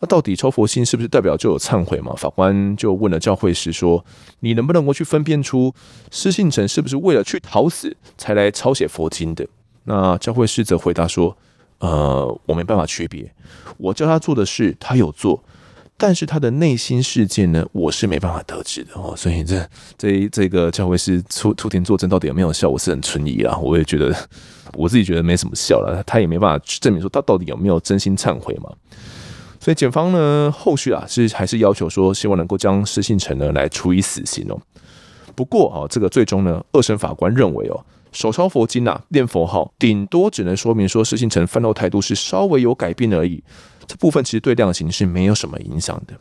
[0.00, 2.14] 那到底抄佛经是不是代表就有忏悔嘛？
[2.14, 4.04] 法官就问了教会师说
[4.40, 5.74] ：“你能不能够去分辨出
[6.12, 9.44] 施信成是不是为了去讨死才来抄写佛经的？”
[9.84, 11.36] 那教会师则回答说
[11.80, 13.28] ：“呃，我没办法区别。
[13.76, 15.42] 我叫他做的事，他有做，
[15.96, 19.14] 但是他的内心世界呢，我是没办法得知的哦。
[19.16, 23.58] 所以这这这个教会师出出庭作证到底有没有效，我是很存疑啊。
[23.58, 24.14] 我也觉得
[24.74, 28.70] 我自己觉得没什么效了，他也没办法去证明说他到底有没有真心忏悔嘛。”
[29.68, 34.58] 所以检方呢，后续啊是还是要求说，希望能够将施信成呢来处以死刑哦。
[35.34, 43.44] 不过啊，这个最终呢，二审法官认为哦，手抄佛经啊，念佛号，顶多只能说明说施信成犯后态度是稍微有改变而已，
[43.86, 46.14] 这部分其实对量刑是没有什么影响的。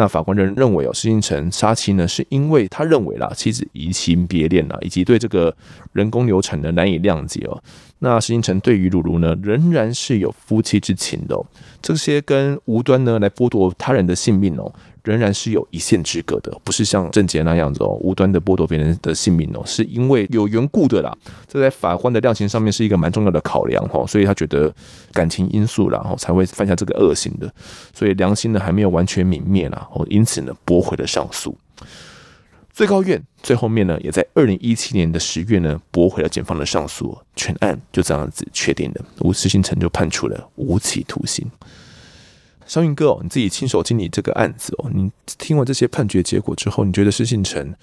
[0.00, 5.54] 那法官人认为哦，施金城杀妻呢，是因为他认为啦，妻子移情别恋啦，以及对这个
[5.92, 7.62] 人工流产呢难以谅解哦。
[7.98, 11.44] 那施金城对于鲁鲁呢，仍然是有夫妻之情的哦。
[11.82, 14.72] 这些跟无端呢来剥夺他人的性命哦。
[15.04, 21.16] 仍然是有一线之隔的，不是像郑捷那样子哦，无端的剥夺别人的性命哦，是因为有缘故的啦。
[21.46, 24.72] 这在法官的量刑上面是一个蛮重要的考量哈，所以他觉得
[25.12, 27.52] 感情因素，然后才会犯下这个恶行的，
[27.94, 31.56] 所以良心呢还没有完全泯灭啦，哦，因此呢驳回了上诉。
[32.72, 41.46] 最高院最后面呢，也在二零一七年的十月呢驳回了检方的上诉，全案就这样子确定了，吴施信成就判处了无期徒刑。
[42.70, 47.74] 萧云哥哦，你自己亲手经历这个案子哦，你听完这些判决结果之后，你觉得施信成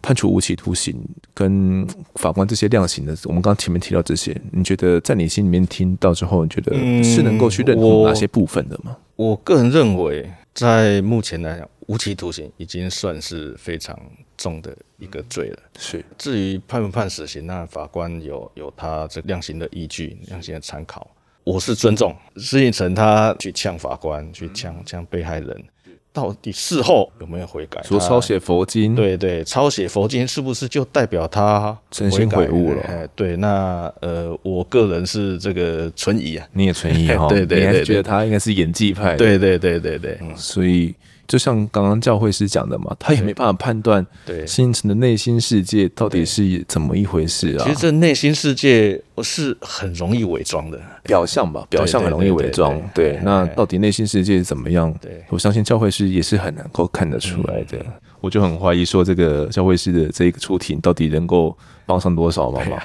[0.00, 0.96] 判处无期徒刑，
[1.34, 8.96] 跟法官这些量刑的，我们刚刚前面提到这些，你觉得在你心里面听到之后，你觉得是能够去认同哪些部分的吗？
[8.96, 13.98] 嗯、我，我个人认为，在目前来讲，无期徒刑已经算是非常
[14.36, 15.58] 重的一个罪了。
[15.76, 21.10] 是，至于判不判死刑，那法官有有他这量刑的依据，量刑的参考。
[21.44, 25.64] 我是尊重施应成，他去呛法官，去呛呛被害人，
[26.12, 27.82] 到底事后有没有悔改？
[27.82, 32.82] 说抄写佛经，对对，抄写佛经是不是就代表他真心悔悟了？
[32.82, 37.26] 哎，对，那呃，我个人是这个存疑啊，你也存疑 哈？
[37.28, 40.94] 对对对，觉得他应该是演技派，对对对对对，嗯，所以。
[41.30, 47.62] 就像刚刚教会师讲的嘛，他也没办法判断施信成的内心世界到底是怎么一回事啊。
[47.62, 52.76] 其实这内心世界是很容易伪装的，表象吧，表象很容易伪装。
[52.92, 54.92] 对，那到底内心世界怎么样？
[55.00, 57.78] 对，我相信教会师也是很能够看得出来的。
[58.20, 62.76] 我就很怀疑说，这个教会师的这个出庭到底能够帮上多少忙嘛？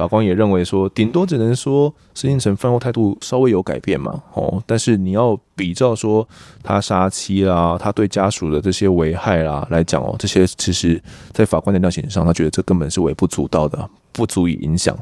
[0.00, 6.26] 法官也认为说，顶多只能说施进成犯后态度稍微有改变嘛，哦，但是你要比照说
[6.62, 10.98] 他杀妻啦，他对家属的这些危害啦来讲哦，这些其实
[11.34, 14.96] 在法官的量刑上，他觉得这根本是微不足道的，不足以影响。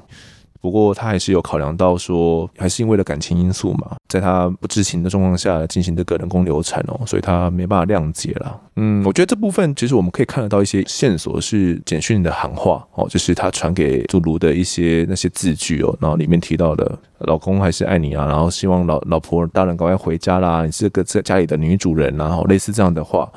[0.61, 8.61] 不过他还是有考量到说，还是因为了感情因素嘛，在他不知情的状况下进行这个人工流产哦，所以他没办法谅解了。
[8.75, 23.31] 嗯，我觉得这部分其实我们可以看得到一些线索，是简讯的喊话哦，就是他传给朱卢的一些那些字句哦，然后里面提到的老公还是爱你啊，然后希望老老婆大人赶快回家啦，你是个在家里的女主人，然后类似这样的话。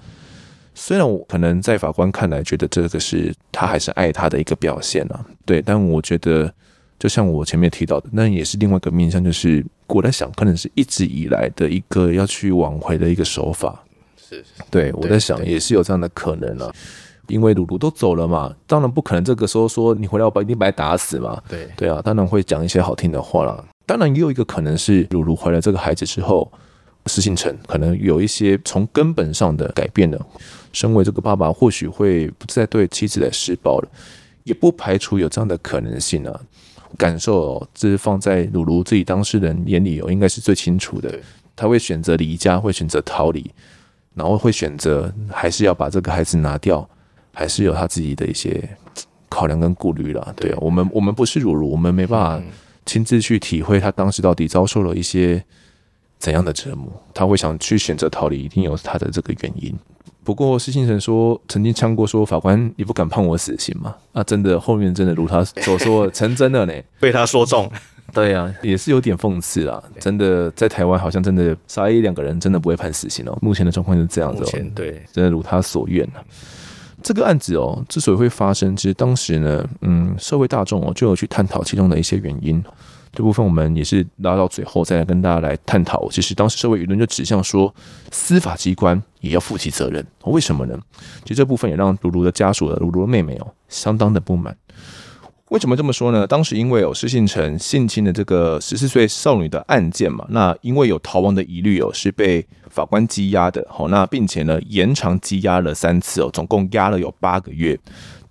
[0.73, 6.51] 虽然我可能在法官看来觉得这个是他还是爱他的一个表现啊，对，但我觉得。
[7.01, 13.83] 就像我前面提到的，那也是另外一个面向，就是我在想，可能是一直以来的一个要去挽回的一个手法。
[14.15, 16.71] 是，是，对，我在想也是有这样的可能了，
[17.27, 21.41] 因为鲁鲁都走了嘛，当然不可能这个时候说你回来我把一定把你打死嘛。
[21.49, 23.65] 对，对啊，当然会讲一些好听的话了。
[23.87, 26.51] 当然也有一个可能是鲁鲁怀了这个孩子之后，
[27.07, 30.23] 施信成可能有一些从根本上的改变了，
[30.71, 33.89] 身为这个爸爸或许会不再对妻子来施暴了，
[34.43, 36.39] 也不排除有这样的可能性啊。
[36.97, 41.13] 感受哦，这是放在鲁鲁自己当事人眼里哦，应该是最清楚的。
[41.55, 43.51] 他会选择离家，会选择逃离，
[44.15, 46.87] 然后会选择还是要把这个孩子拿掉，
[47.33, 48.67] 还是有他自己的一些
[49.29, 50.33] 考量跟顾虑了。
[50.35, 52.45] 对啊，我们我们不是鲁鲁，我们没办法
[52.85, 55.43] 亲自去体会他当时到底遭受了一些
[56.17, 56.91] 怎样的折磨。
[57.13, 59.77] 他会想去选择逃离，一定有他的这个原因。
[60.31, 63.93] 不过施信成说曾经呛过说，法官你不敢判我死刑吗？
[64.13, 67.69] 啊，真的后面真的如他所 说成真了呢，被他说中。
[68.13, 69.83] 对呀、啊，也是有点讽刺啊。
[69.99, 73.37] 真的在台湾好像真的杀一两个人真的不会判死刑哦。
[73.41, 76.23] 目前的状况是这样子哦，对，真的如他所愿啊。
[77.03, 82.63] 这个案子哦，之所以会发生，其实当时呢，嗯，社会大众哦就有去探讨其中的一些原因。
[83.13, 86.07] 这部分我们也是拉到最后再来跟大家来探讨。
[86.09, 87.73] 其实当时社会舆论就指向说，
[88.11, 90.05] 司法机关也要负起责任。
[90.25, 90.79] 为什么呢？
[91.23, 94.55] 其实这部分也让卢卢的家属的鲁鲁的妹妹哦，相当的不满。
[95.49, 96.25] 为什么这么说呢？
[96.25, 103.61] 当时因为有施信成性侵的这个十四岁少女的案件嘛，那因为有逃亡的疑虑哦，是被法官羁押的。
[103.69, 107.77] 好，那并且呢延长羁押了三次哦，总共押了有八个月，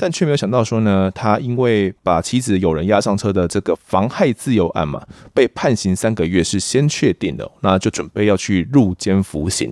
[0.00, 9.70] 但却没有想到说呢，他因为把妻子有人押上车的这个妨害自由案嘛，被判刑三个月是先确定的，那就准备要去入监服刑。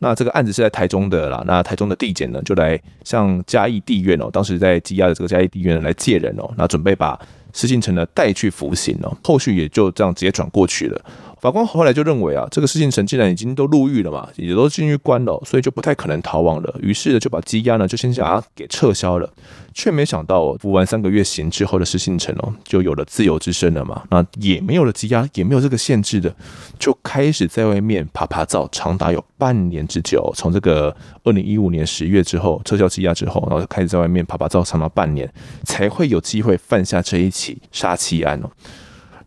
[0.00, 7.18] 那这个案子是在台中的啦，那台中的地检呢，就来向嘉义地院哦，当时在羁押的这个嘉义地院来借人哦，那准备把
[7.54, 11.04] 施信成呢带去服刑哦，后续也就这样直接转过去了。
[11.40, 16.74] 法官后来就认为啊，这个施信成既然已经都入狱了嘛，也都进狱关了，所以就不太可能逃亡了。
[16.80, 19.30] 于是呢，就把羁押呢就先把它给撤销了。
[19.76, 24.04] 却没想到哦，服完三个月刑之后的施信成哦，就有了自由之身了嘛。
[24.08, 26.32] 那也没有了羁押，也没有这个限制的，
[26.78, 30.32] 就开始在外面趴趴走，长达有半年之久。
[30.36, 35.28] 从这个二零一五年十月之后撤销羁押之后，然后就开始在外面趴趴走，长达半年，
[35.64, 38.50] 才会有机会犯下这一起杀妻案哦。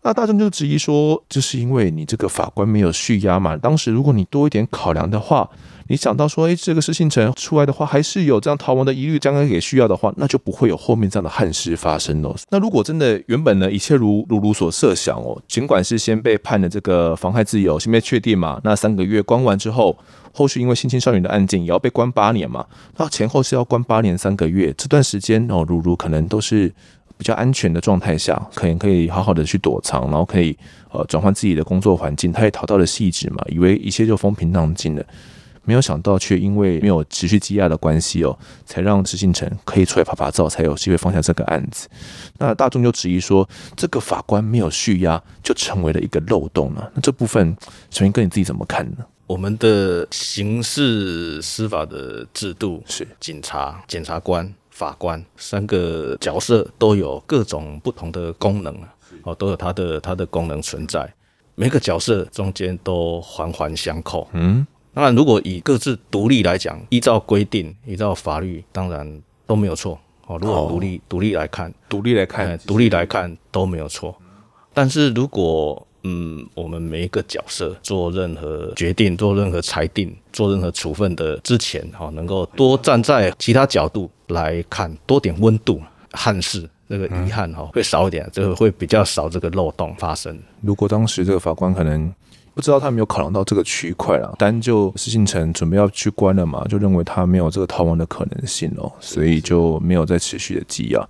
[0.04, 3.58] 那大众就质疑说，就是因为你这个法官没有续押嘛。
[3.58, 5.50] 当时如果你多一点考量的话，
[5.89, 12.36] 你想到说，诶，这个施信成出来的话，还是有这样逃亡的疑虑，将来给续押的话，那就不会有后面这样的憾事发生哦。
[12.50, 19.98] 那如果真的原本呢，一切如如如所设想哦，尽管是先被判的这个妨害自由，先被确定嘛，那三个月关完之后，
[20.34, 22.66] 后续因为性侵少女的案件也要被关八年嘛，
[22.98, 26.74] 那前后是要关八年三个月，这段时间哦，如如可能都是。
[27.18, 30.55] 比较安全的状态下，可能可以好好的去躲藏，然后可以
[30.91, 32.32] 呃转换自己的工作环境。
[32.32, 35.03] 他也逃到了细致嘛，以为一切就风平浪静了，
[35.63, 41.88] 没有想到却因为没有持续积压的关系哦，才让施信成可以出来发发照，才有机会放下这个案子。
[42.38, 46.91] 那大众就质疑说，这个法官没有续押，就成为了一个漏洞了。
[46.93, 47.57] 那这部分，
[47.89, 48.97] 陈明哥你自己怎么看呢？
[49.26, 54.53] 我们的刑事司法的制度是警察、检察官。
[54.78, 58.78] 法官三个角色都有各种不同的功能
[59.23, 61.11] 哦，都有它的它的功能存在。
[61.55, 64.28] 每个角色中间都环环相扣。
[64.34, 70.38] 嗯，当然，如果以各自独立来讲，依照规定，依照法律，当然都没有错哦。
[70.39, 74.15] 如果独立独立来看，独立来看，独立来看都没有错。
[74.75, 85.82] 但是如果嗯，我们每一个角色做任何决定、做任何裁定、做任何处分的之前，哈，能够多站在其他角度来看，多点温度，
[86.12, 90.38] 憾事那个遗憾哈会少一点，这个会比较少这个漏洞发生。
[90.62, 92.14] 如果当时这个法官可能
[92.54, 101.08] 不知道他没有考量到这个区块了，单就施信成准备要去关了嘛，就认为他没有这个逃亡的可能性哦，所以就没有再持续的羁押。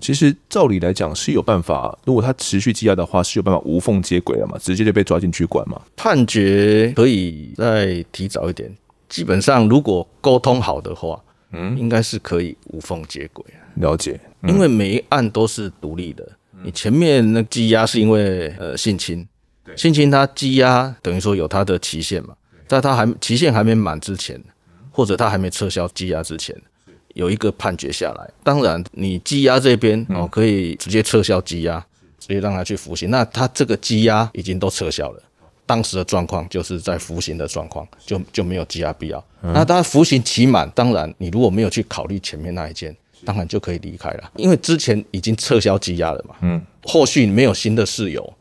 [0.00, 5.80] 其实照理来讲是有办法，如果他持续羁押的话，是有办法无缝接轨的嘛，直接就被抓进去管嘛。
[5.96, 8.72] 判决可以再提早一点，
[9.08, 11.20] 基本上如果沟通好的话，
[11.52, 13.44] 嗯，应该是可以无缝接轨。
[13.74, 16.28] 了解，嗯，因为每一案都是独立的，
[16.62, 19.26] 你前面那羁押是因为呃性侵，
[19.76, 22.34] 性侵他羁押等于说有他的期限嘛，
[22.66, 24.40] 在他还期限还没满之前，
[24.90, 26.54] 或者他还没撤销羁押之前。
[27.18, 31.84] 有一个判决下来，当然你羁押这边哦，可以直接撤销羁押，
[32.16, 33.10] 直接让他去服刑。
[33.10, 35.20] 那他这个羁押已经都撤销了，
[35.66, 39.22] 当时的状况就是在服刑的状况，就就没有羁押必要。
[39.40, 46.36] 那他服刑期满，当然你如果没有去考虑前面那一件，当然就可以离开了，因为之前已经撤销羁押了嘛。
[46.42, 48.32] 嗯，后续没有新的事由，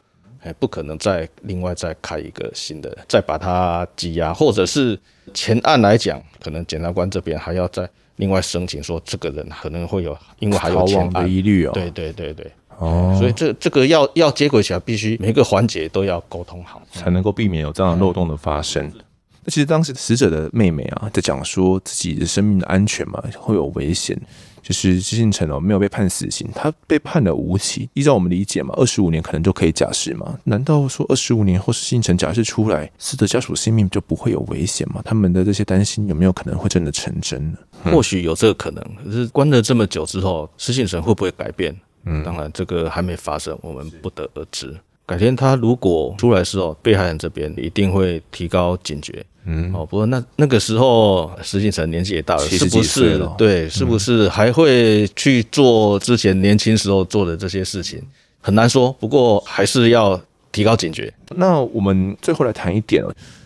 [0.42, 5.00] 哎，不可能再另外再开一个新的，再把它羁押，或者是
[5.34, 7.90] 前案来讲，可能检察官这边还要再。
[8.18, 11.72] 另外申请说，这个人可能会有，因为还有前案的疑虑哦。
[11.74, 18.92] 对对对对，哦，所以这这个要要接轨起来，必须每个环节都要沟通好，才能够避免有这样的漏洞的发生。
[19.44, 24.20] 那其实当时死者的妹妹啊，在讲说自己的生命的安全嘛，会有危险。
[24.68, 27.90] 就是施信成哦，没有被判死刑，他被判了无期。
[27.94, 30.38] 依照我们理解嘛，二十五年可能就可以假释嘛？
[30.44, 35.02] 难道说二十五年后施信成假释出来，死者家属性命就不会有危险吗？
[35.06, 37.58] 他们的这些担心有没有可能会真的成真呢？
[37.86, 41.74] 嗯、或许有这个可能，可是关了这么久之后，施信成会不会改变？
[42.04, 44.78] 嗯，当然这个还没发生，我们不得而知。
[45.08, 49.26] 改天他如果出来的时候，被害人这边一定会提高警觉。
[49.46, 53.30] 嗯，哦，不过那那个时候石信成年纪也大了，是不是？
[53.38, 58.04] 对，是不是还会去做之前年轻时候做的这些事情？
[58.42, 58.92] 很难说。
[59.00, 60.20] 不过还是要
[60.52, 61.14] 提高警觉。
[61.38, 63.02] 那我们最后来谈一点，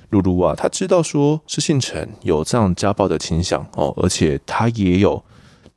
[0.10, 5.24] 露露啊，他知道说施信成有这样家暴的倾向哦，而且他也有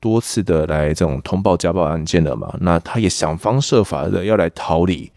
[0.01, 5.11] 多次的来这种通报家暴案件了嘛，那他也想方设法的要来逃离。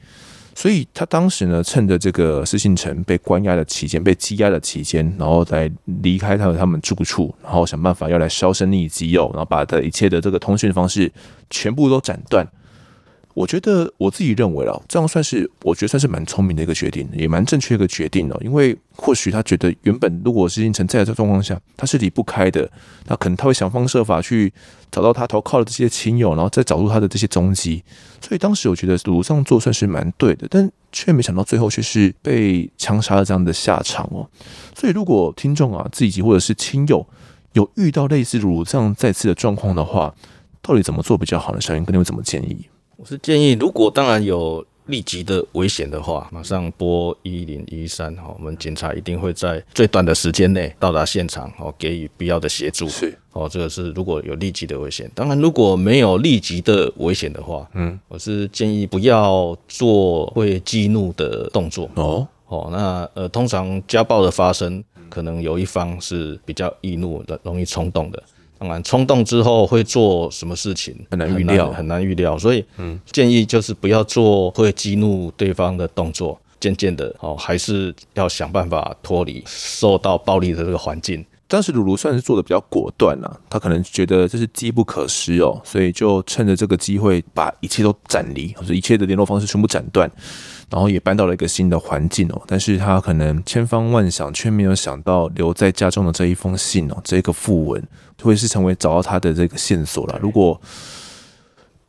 [0.57, 11.11] 所以他当时呢，趁着这个施信成被关押的期间，被羁押的期间，然后来离开他的他们住处，然后想办法要来销声匿迹哦，然后把他一切的这个通讯方式
[11.51, 12.43] 全部都斩断。
[13.37, 18.37] 我觉得我自己认为啊，这样算是我觉得算是蛮聪明的一个决定，也蛮正确一个决定哦。
[18.41, 22.67] 因为或许他觉得原本如果施信成在这状况下，他是离不开的，
[23.05, 24.51] 那可能他会想方设法去
[24.89, 27.83] 找到他投靠的这些亲友，然后再找出他的这些踪迹。
[28.19, 34.27] 所以当时我觉得如这样做算是蛮对的，但却没想到最后却是被枪杀了这样的下场哦。
[34.75, 37.05] 所以如果听众啊自己或者是亲友
[37.53, 40.11] 有遇到类似如这样再次的状况的话，
[40.63, 41.61] 到底怎么做比较好呢？
[41.61, 42.65] 小云哥，你会怎么建议？
[42.97, 52.89] 我是建议，如果当然有立即的危险的话，马上拨一零一三哈，我们警察一定会在最短的时间内到达现场哦，给予必要的协助。
[52.89, 55.09] 是哦，这个是如果有立即的危险。
[55.13, 61.87] 当然，如果没有立即的危险的话，嗯，我是建议不要做会激怒的动作。
[61.93, 68.23] 哦哦，那呃，通常家暴的发生，可能有一方是比较易怒的，容易冲动的。
[68.59, 72.37] 当然，冲动之后会做什么事情很难预料，很难预料。
[72.37, 76.39] 所以，嗯，建议就是不要做会激怒对方的动作。
[76.59, 81.23] 渐渐的，哦，还是要想办法脱离受到暴力的这个环境。
[81.47, 90.11] 当时鲁鲁算是做的比较果断了，他可能觉得这是机不可失哦，所以就趁着这个机会把一切都斩离，或者一切的联络方式全部斩断。
[90.69, 97.81] 然后也搬到了一个新的环境哦，但是他可能千方万想，却没有想到留在家中的这一封信哦，这个訃文
[98.21, 100.19] 会是成为找到他的这个线索了。
[100.21, 100.59] 如果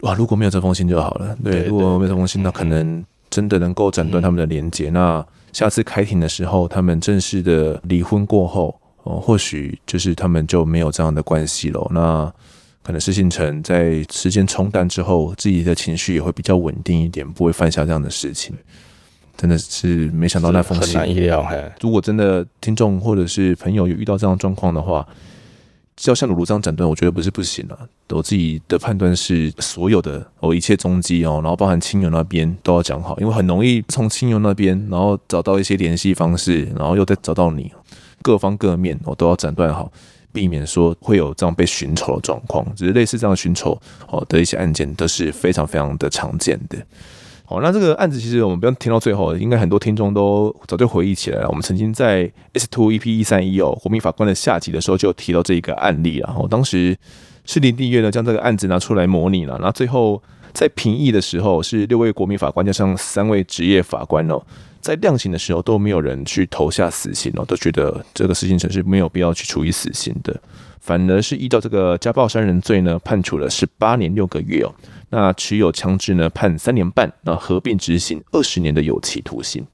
[0.01, 1.37] 哇，如果没有这封信就好了。
[1.43, 4.91] 对，如果没有这封信，那可能真的能够斩断他们的连接。
[4.91, 11.89] 嗯、那下次开庭的时候，他们正式的离婚过后哦，或许就是他们就没有这样的关系了。
[11.93, 12.33] 那。
[12.81, 18.57] 可能施信成在时间冲淡之后，自己的情绪也会比较稳定一点，不会犯下这样的事情。
[19.37, 21.47] 真的是没想到那封信，很难意料。
[21.83, 25.07] 如果真的听众或者是朋友有遇到这样状况的话，
[26.07, 27.79] 要像鲁鲁这样斩断，我觉得不是不行啊。
[28.11, 37.73] 我自己的判断是，所有的哦一切踪迹哦，然后包含亲友那边都要讲好，因为很容易从亲友那边，然后找到一些联系方式，然后又再找到你，
[38.23, 39.91] 各方各面我都要斩断好。
[40.31, 43.77] 避免说会有这样被寻仇的状况，只是类似这样寻仇
[44.09, 46.77] 哦的一些案件都是非常非常的常见的。
[47.51, 51.49] 好，那这个案子其实我们不用听到最后，应该很多听众都早就回忆起来了。
[51.49, 56.27] 我们曾经在 S Two EP 一三一哦国民法官的下集的时候就提到这一个案例了。
[56.27, 56.95] 然后当时
[57.47, 60.23] 士林地院呢将这个案子拿出来模拟了，然后最后
[60.53, 64.39] 在评议的时候是六位国民法官加上三位职业法官哦。
[64.83, 70.39] 在量刑的时候都没有人去投下死刑哦，都觉得这个施信成是没有必要去处以死刑的，
[70.81, 74.73] 反而是依照这个家暴杀人罪呢，判处了十八年六个月哦，
[75.11, 79.67] 那持有枪支呢判三年半，那合并执行二十年的有期徒刑。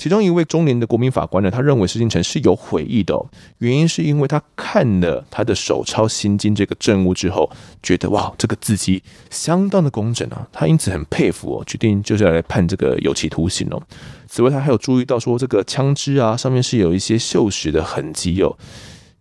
[0.00, 3.20] 其中一位中年的国民法官呢，他认为施信成是有悔意的，
[3.58, 7.50] 原因是因为他看了他的手抄心经这个证物之后，
[7.82, 13.82] 觉得哇，这个字迹相当的工整啊，他因此很佩服哦，决定就是要来判这个有期徒刑哦。
[14.28, 18.56] 此外，他还有注意到说，这个枪支啊上面是有一些锈蚀的痕迹哦，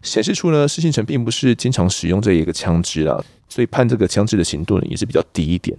[0.03, 5.77] 显示出呢施信成并不是经常使用这一个枪支啊，所以判这个枪支的刑度呢也是比较低一点。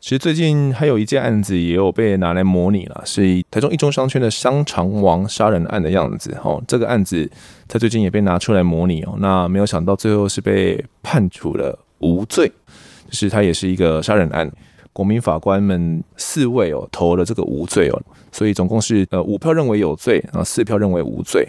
[0.00, 6.34] 其实最近还有一件案子也有被拿来模拟了，是台中一中商圈的商肠王杀人案的样子。
[6.42, 7.30] 哦，这个案子
[7.68, 9.14] 在最近也被拿出来模拟哦。
[9.18, 12.50] 那没有想到最后是被判处了无罪，
[13.10, 14.50] 就是他也是一个杀人案，
[14.94, 18.02] 国民法官们四位哦投了这个无罪哦，
[18.32, 21.46] 所以总共是呃五票认为有罪，然后四票认为无罪。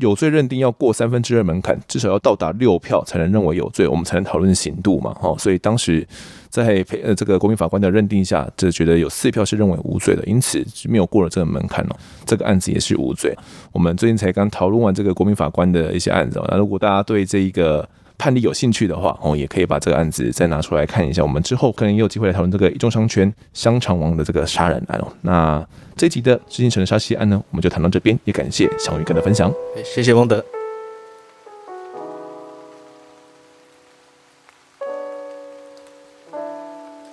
[0.00, 5.14] 有罪认定要过三分之二门槛，至少要到达六票才能认为有罪，我们才能讨论刑度嘛。
[5.14, 6.06] 哈，所以当时
[6.48, 11.96] 在陪呃这个国民法官的认定下，就觉得有四票是认为无罪的，因此没有过了这个门槛哦。
[12.24, 13.36] 这个案子也是无罪。
[13.72, 17.88] 我们最近才刚讨论完这个国民法官的一些案子，那如果大家对这一个
[18.18, 21.22] 判例有兴趣的话，哦，也可以把这个案子再拿出来看一下。
[21.22, 25.08] 我们之后可能也有机会来讨论这个一中商圈香肠王的这个杀人案哦。
[25.22, 25.64] 那
[25.96, 29.52] 这一集的施信成的杀妻案呢，我们就谈到这边，也感谢翔宇哥的分享。
[29.84, 30.44] 谢谢翁德。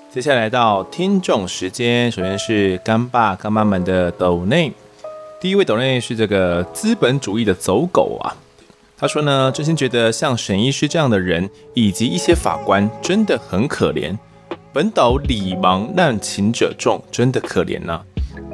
[0.10, 4.72] 接下来到听众时间，首先是干爸干妈们的抖内，
[5.42, 8.38] 第一位抖内是这个资本主义的走狗啊。
[8.98, 14.18] 他说呢，真心觉得像沈医师这样的人，以及一些法官真的很可怜。
[14.72, 18.02] 本岛礼盲难情者众，真的可怜呐、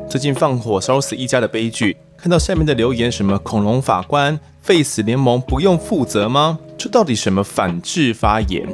[0.09, 6.59] 最近放火烧死一家的悲剧，看到下面的留言，什么恐龙法官废死联盟不用负责吗？
[6.77, 8.67] 这到底什么反制发言？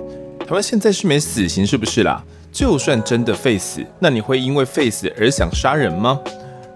[0.47, 2.23] 台湾现在是没死刑是不是啦？
[2.51, 6.19] 就算真的废死，那你会因为废死而想杀人吗？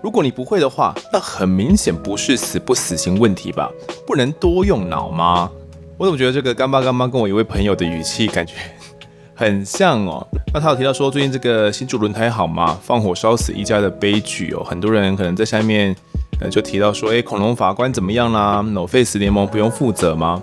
[0.02, 3.70] 如果你不会的话，那很明显不是死不死刑问题吧？
[4.08, 5.50] 不能多用脑吗？
[5.98, 8.54] 我怎么觉得这个干爸干妈跟我一位朋友的语气感觉
[9.36, 10.26] 很像哦？
[10.54, 15.94] 那他有提到说最近这个新竹轮胎好吗，放火烧死一家的悲剧哦，很多人可能在下面
[16.40, 20.42] 呃就提到说，诶，恐龙法官怎么样啦？No Face 联盟不用负责吗？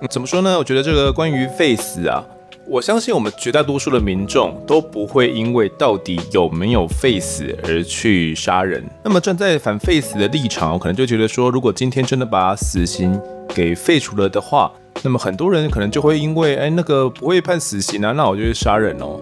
[0.00, 0.56] 嗯，怎么说呢？
[0.58, 2.24] 我觉得这个关于 Face 啊。
[2.68, 8.84] 我相信我们绝大多数的民众都不会因为到底有没有废死而去杀人。
[9.04, 13.20] 那么站在反废死的立场，我可能就觉得说，如果今天真的把死刑
[13.54, 19.20] 给废除了的话，那么很多人可能就会因为哎那个不会判死刑啊，那我就去杀人哦。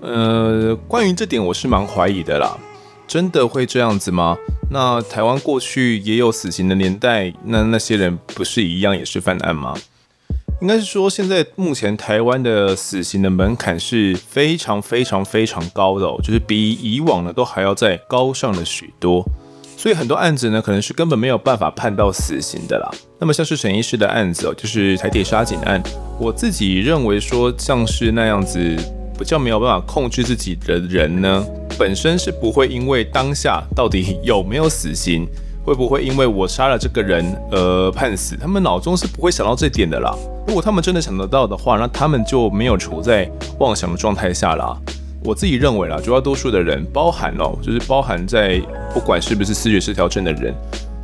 [0.00, 2.58] 呃，关于这点我是蛮怀疑的啦，
[3.06, 4.36] 真的会这样子吗？
[4.72, 9.74] 那台湾过去也有死刑的年代，那那些人不是一样也是犯案吗？
[10.62, 19.28] 应该是说，现在目前台湾的死刑的门槛是非常非常非常高的哦，就是比以往呢都还要再高上了许多。
[19.76, 22.88] 所以很多案子呢，可能是根本没有办法判到死刑的啦。
[23.18, 25.82] 那么像是沈医师的案子哦，就是台铁杀警案，
[26.16, 28.76] 我自己认为说，像是那样子
[29.18, 31.44] 比较没有办法控制自己的人呢，
[31.76, 35.26] 本身是不会因为当下到底有没有死刑，
[35.64, 40.14] 会不会因为我杀了这个人而判死，他们脑中是不会想到这点的啦。
[40.46, 44.76] 如果他们真的想得到的话，那他们就没有处在妄想的状态下啦。
[45.24, 48.60] 我自己认为啦，绝大多数的人，包含哦，就是包含在
[48.92, 50.52] 不管是不是思觉失调症的人，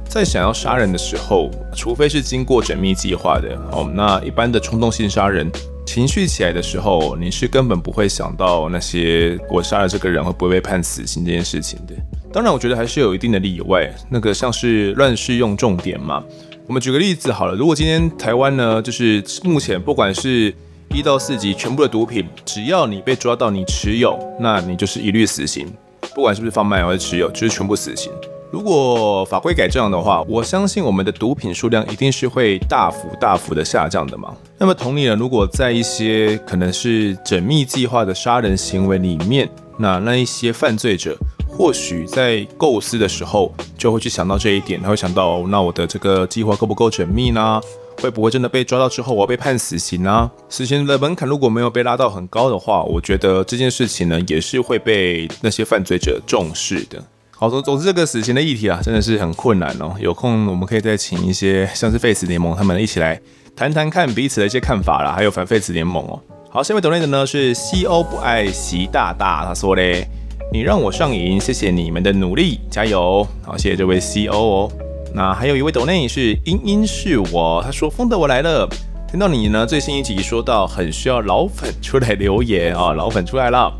[0.08, 5.48] 在想要杀人的时候，除非是经过缜密计划的哦，那一般的冲动性杀人，
[5.86, 11.94] 情绪起来的时候，你是根本不会想到那些我杀了这个人会不会被判死刑这件事情的。
[12.30, 16.22] 当然，我觉得还是有一定的例外，那个像是乱世用重典嘛。
[16.66, 20.54] 我们举个例子好了，如果今天台湾呢，就是目前不管是
[20.94, 25.66] 一到四级全部的毒品，只要你被抓到你持有，那你就是一律死刑，
[26.14, 28.12] 不管是不是贩卖还是持有，就是全部死刑。
[28.50, 34.34] 如果法规改这样的话，我相信我们的毒品数量一定是会大幅大幅的下降的嘛。
[34.58, 39.48] 那么同理呢，如果在一些可能是缜密计划的杀人行为里面，
[39.78, 41.16] 那那一些犯罪者
[41.48, 47.60] 或许在构思的时候就会去想到这一点，他会想到，那我的这个计划够不够缜密呢？
[48.00, 50.30] 会不会真的被抓到之后，我要被判死刑呢？
[50.48, 57.02] 死刑的门槛如果没有被拉到很高的话，我觉得这件事情呢，也是会被那些犯罪者重视的。
[57.30, 59.96] 好，总总之这个死刑的议题啊，真的是很困难哦。
[59.98, 63.20] 有空我们可以再请一些像是 Face 联盟他们一起来
[63.56, 66.20] 谈谈看彼此的一些看法啦，还有反 Face 联盟哦。
[66.50, 70.08] 好，下面抖内的呢是 CO 不爱习大大，他说嘞，
[70.50, 73.26] 你让我上瘾，谢谢你们的努力，加油。
[73.42, 74.72] 好，谢谢这位 CO 哦。
[75.12, 78.66] 那还有一位抖内是英英是我，他说丰德我来了，
[79.10, 83.70] 听到你呢最新一集说到很需要老粉出来留言啊， 老粉出来了。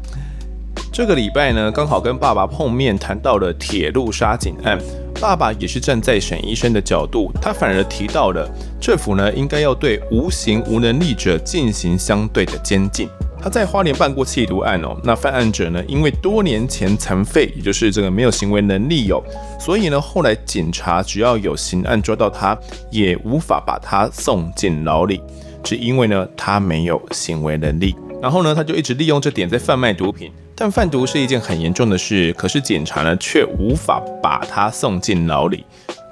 [0.92, 4.78] 这个礼拜呢刚好跟爸爸碰面，谈到了铁路杀警案，
[5.18, 8.46] 爸爸也是站在沈医生的角度，他反而提到了
[8.78, 13.08] 政府呢应该要对无形无能力者进行相对的监禁。
[13.48, 19.22] 在花莲办过弃毒案哦，那犯案者呢，因为多年前残废，也就是这个没有行为能力哦，
[19.58, 22.58] 所以呢，后来警察只要有刑案抓到他，
[22.90, 25.20] 也无法把他送进牢里，
[25.62, 27.94] 只因为呢，他没有行为能力。
[28.20, 35.64] 然后呢，他就一直利用这点在贩卖毒品，但贩毒是一件很严重的事，可是警察呢，却无法把他送进牢里。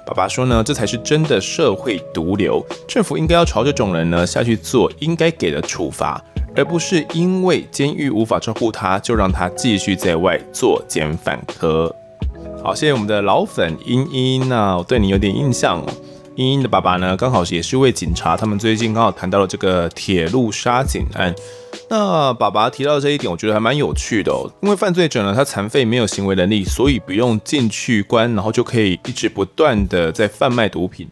[0.05, 6.23] 爸爸说呢，这才是真的社会毒瘤，政府应该要朝这种人呢下去做应该给的处罚。
[6.57, 11.95] 而不是因为监狱无法照顾他，就让他继续在外作奸犯科。
[12.63, 15.85] 好，谢谢我们的老粉茵茵，那我对你有点印象哦。
[16.35, 21.33] 茵茵的爸爸呢，刚好也是位警察，他们最近刚好谈到了这个铁路杀警案。
[21.89, 24.49] 那爸爸提到这一点，我觉得还蛮有趣的哦。
[24.61, 31.07] 因为犯罪者呢，他残废没有行为能力，所以不用进去关，然后就可以一直不断的在贩卖毒品。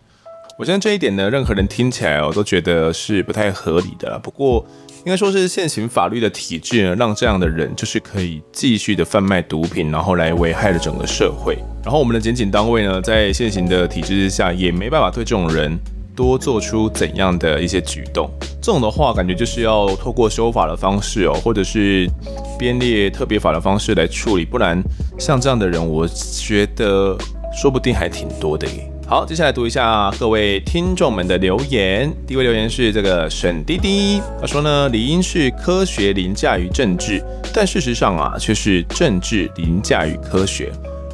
[0.58, 4.18] 我相信这一点呢，任何人听起来我都觉得是不太合理的。
[4.20, 4.66] 不过，
[5.06, 11.60] 应该说是现行法律的体制呢，让这样的人就是可以继续的贩卖毒品，然后来危害了整个社会。
[11.84, 15.78] 然后我们的检警单位呢，在现行的体制之下，也没办法对这种人
[16.16, 18.28] 多做出怎样的一些举动。
[18.60, 22.10] 这种的话，感觉就是要透过修法的方式哦，或者是
[22.58, 24.82] 编列特别法的方式来处理，不然
[25.20, 27.16] 像这样的人，我觉得
[27.56, 28.92] 说不定还挺多的耶。
[29.08, 32.12] 好，接下来读一下各位听众们的留言。
[32.26, 40.72] 第一位留言是这个沈滴滴，他说呢，理应是科学凌驾于政治，但事实上啊，却是政治凌驾于科学。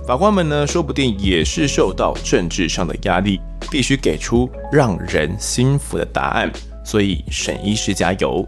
[0.08, 6.50] 法官们呢，说不定也是受到政治上的压力，必须给出让人心服的答案。
[6.86, 8.48] 所以沈医师加油。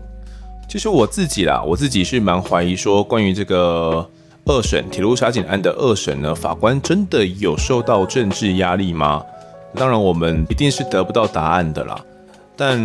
[0.69, 4.09] 其实我自己啦，我自己是蛮怀疑说，关于这个。
[4.45, 9.23] 二审铁路杀警案的二审呢，法官真的有受到政治压力吗？
[9.75, 11.99] 当然，我们一定是得不到答案的啦。
[12.55, 12.79] 但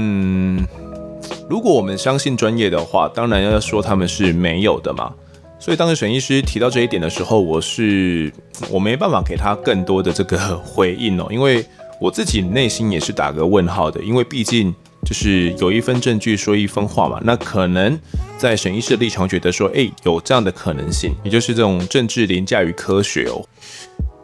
[1.48, 5.12] 如果我们相信专业的话，当然要说他们是没有的嘛。
[5.58, 8.32] 所以当时沈医师提到这一点的时候，我是
[8.70, 11.64] 我没办法给他更多的这个回应哦， 因为
[12.00, 14.74] 我自己内心也是打个问号的，因为毕竟。
[15.04, 17.98] 就是有一分证据说一分话嘛，那可能
[18.36, 23.42] 在沈医师的立场觉得说，哎，有这样的可能性，也就是这种政治凌驾于科学哦。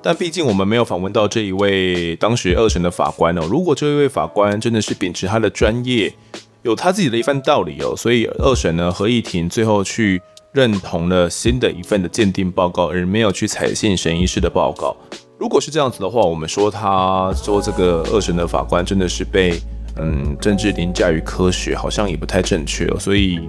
[0.05, 3.41] 但毕竟我们没有访问到这一位当时二审的法官哦。
[3.49, 6.13] 如果这一位法官真的是秉持他的专业，
[6.61, 10.21] 有他自己的一番道理哦，所以二审呢合议庭最后去
[10.53, 14.95] 认同了新的一份的鉴定报告，而没有去采信沈医师的报告。
[15.39, 19.59] 如果是这样子的话，我们说他说这个二审的法官真的是被
[19.97, 22.99] 嗯政治凌驾于科学，好像也不太正确哦。
[23.01, 23.41] 所以。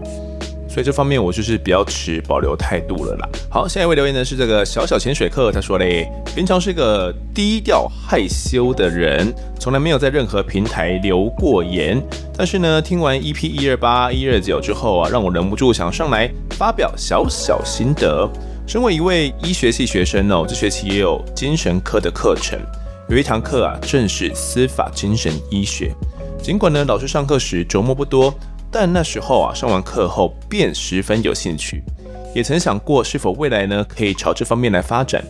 [0.76, 3.30] 所以这方面我就是比较持保留态度了啦。
[3.50, 6.06] 好，下一位留言呢是这个小小潜水客，他说嘞，
[6.36, 12.06] 平常是个低调害羞的人，从来没有在任何平台留过言。
[12.38, 18.30] 但是呢，听完 EP 一二八一二九之后啊，让我忍不住想上来发表小小心得。
[18.68, 22.60] 身为一位医学系学生哦，这学期也有精神科的课程，
[23.08, 25.96] 有一堂课啊，正是司法精神医学。
[26.44, 28.34] 尽管呢，老师上课时琢磨不多。
[28.78, 31.82] 但那时候啊，上完课后便十分有兴趣，
[32.36, 35.24] 也曾想过是否未来呢可以朝这方面来发展。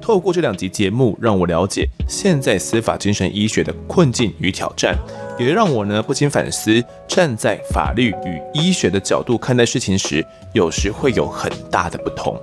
[0.00, 4.96] 透过这两集节目，让我了解现在司法精神医学的困境与挑战，
[5.36, 12.40] 也让我呢不禁反思，站在法律与医学的角度看待事情时，有时会有很大的不同。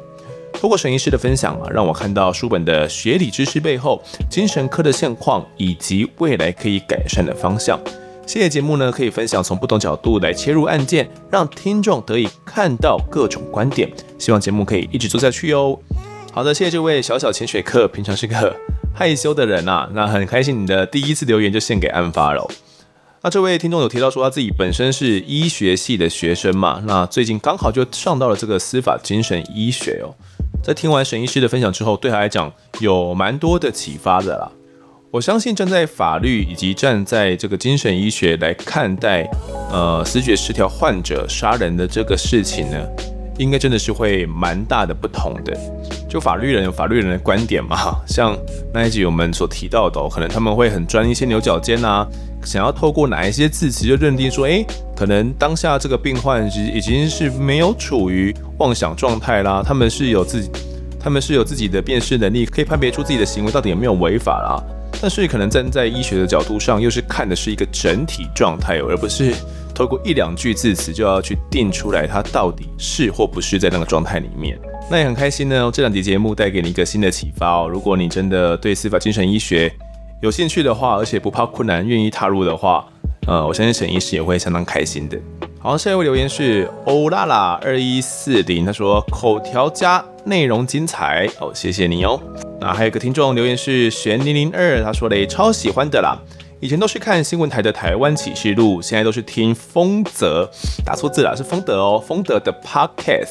[0.51, 7.79] 透过沈医师的分享啊，让我看到书本的学理知识背后，精神科的现况以及未来可以改善的方向。
[8.29, 13.91] 谢谢节目呢，可以分享从不同角度来切入案件，让听众得以看到各种观点。
[14.19, 15.75] 希望节目可以一直做下去哦。
[16.31, 18.55] 好的，谢谢这位小小潜水客，平常是个
[18.93, 22.47] 害羞的人啊，那很开心你的第一次留言就献给案发了。
[23.23, 30.13] 那这位听众有提到说他自己本身是医学系的学生嘛，那最近刚好就上到了这个司法精神医学哦。
[30.63, 34.51] 在听完沈医师的分享之后，对他来讲有蛮多的启发的啦。
[35.11, 39.27] 我相信站在法律以及站在这个精神医学来看待，
[39.71, 42.77] 呃，思觉失调患者杀人的这个事情呢，
[43.39, 45.57] 应该真的是会蛮大的不同的。
[46.07, 48.37] 就法律人有法律人的观点嘛，像
[48.71, 52.07] 那一集我们所提到的，可能他们会很钻一些牛角尖啊，
[52.45, 54.63] 想要透过哪一些字词就认定说，诶，
[54.95, 60.51] 可能当下这个病患其实已经是没有处于妄想状态啦，他们是有自己，
[60.99, 64.61] 他们是有自己的辨识能力，可以判别出自己的行为到底有没有违法啦。
[65.01, 69.33] 但是可能站在医学的角度上，又是看的是一个整体状态，而不是
[69.73, 74.59] 透过一两句字词就要去定出来它到底是或不是在那个状态里面。
[74.91, 77.69] 那也很开心呢，这两集节目带给你一个新的启发哦。
[77.71, 79.71] 如果你真的对司法精神医学
[80.21, 82.85] 有兴趣的话，而且不怕困难，愿意踏入的话，
[83.27, 85.17] 呃，我相信沈医师也会相当开心的。
[85.61, 92.21] 好，下一位留言是欧拉拉二一四零，他说口条加，内容精彩哦，谢谢你哦。
[92.61, 96.17] 那还有个听众留言是玄零零二，他说嘞，超喜欢的啦。
[96.61, 100.49] 以前都是看新闻台的台湾启示录，现在都是听丰泽，
[100.85, 103.29] 打错字了，是丰德哦，丰德的 Podcast，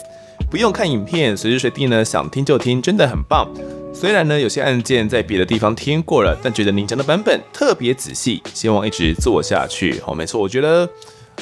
[0.50, 3.48] 不用看影片，随时随地呢想听就听，真的很棒。
[3.94, 10.00] 虽然呢有些案件在别的地方听过了，但觉得您讲的版本特别仔细，希望一直做下去。
[10.00, 10.88] 好，没错，我觉得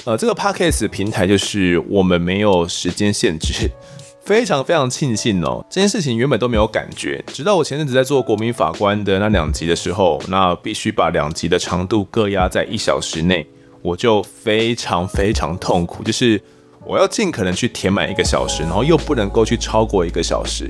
[0.04, 3.70] 呃这个 Podcast 平台就是我们没有时间限制。
[4.26, 13.46] 非常非常庆幸哦，这件事情原本都没有感觉，直到我前阵子在做国民法官的那两集的时候，那必须把两集的长度各压在一小时内，
[13.82, 16.42] 我就非常非常痛苦，就是
[16.84, 20.68] 我要尽可能去填满一个小时，然后又不能够去超过一个小时。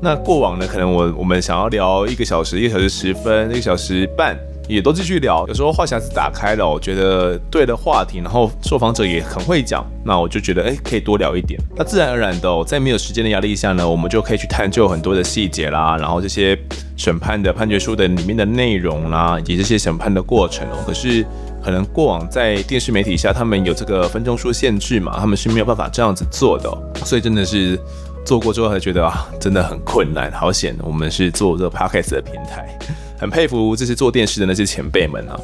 [0.00, 4.34] 那过往呢，可能我我们想要聊一个小时，一个小时十分，一个小时半。
[4.68, 11.60] 也都继续聊，有时候话匣子打开了，我觉得对的话题，然后受访者也很会讲，那我就觉得哎，可以多聊一点。
[11.76, 16.58] 那自然而然的，在没有时间的压力下呢，我们就可以去探究很多的细节啦，然后这些
[16.96, 20.78] 审判的判决书的里面的内容啦，以及这些审判的过程哦。
[20.86, 21.24] 可是
[21.62, 26.70] 可能过往在电视媒体下，他们有这个分钟数限制嘛，他们是没有办法这样子做的，
[27.04, 27.78] 所以真的是
[28.24, 32.76] 做过之后才觉得啊，真的很困难，好险我们是做这个 Podcast 的平台。
[33.18, 35.40] 很佩服这些做电视的那些前辈们啊！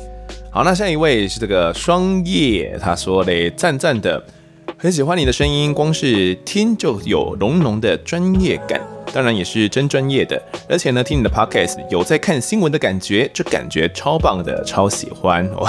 [0.51, 4.23] 好，那下一位是这个双叶，他说嘞，赞赞的，
[4.77, 8.81] 很喜欢你的声音，光是听就有浓浓的专业感，
[9.15, 10.41] 当然也是真专业的。
[10.69, 15.67] 而且呢，听你的 podcast 有在看新闻的感觉，这感觉超棒的，超喜欢哦。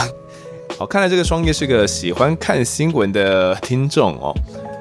[0.77, 4.35] 好，看来这个双叶是个喜欢看新闻的听众哦。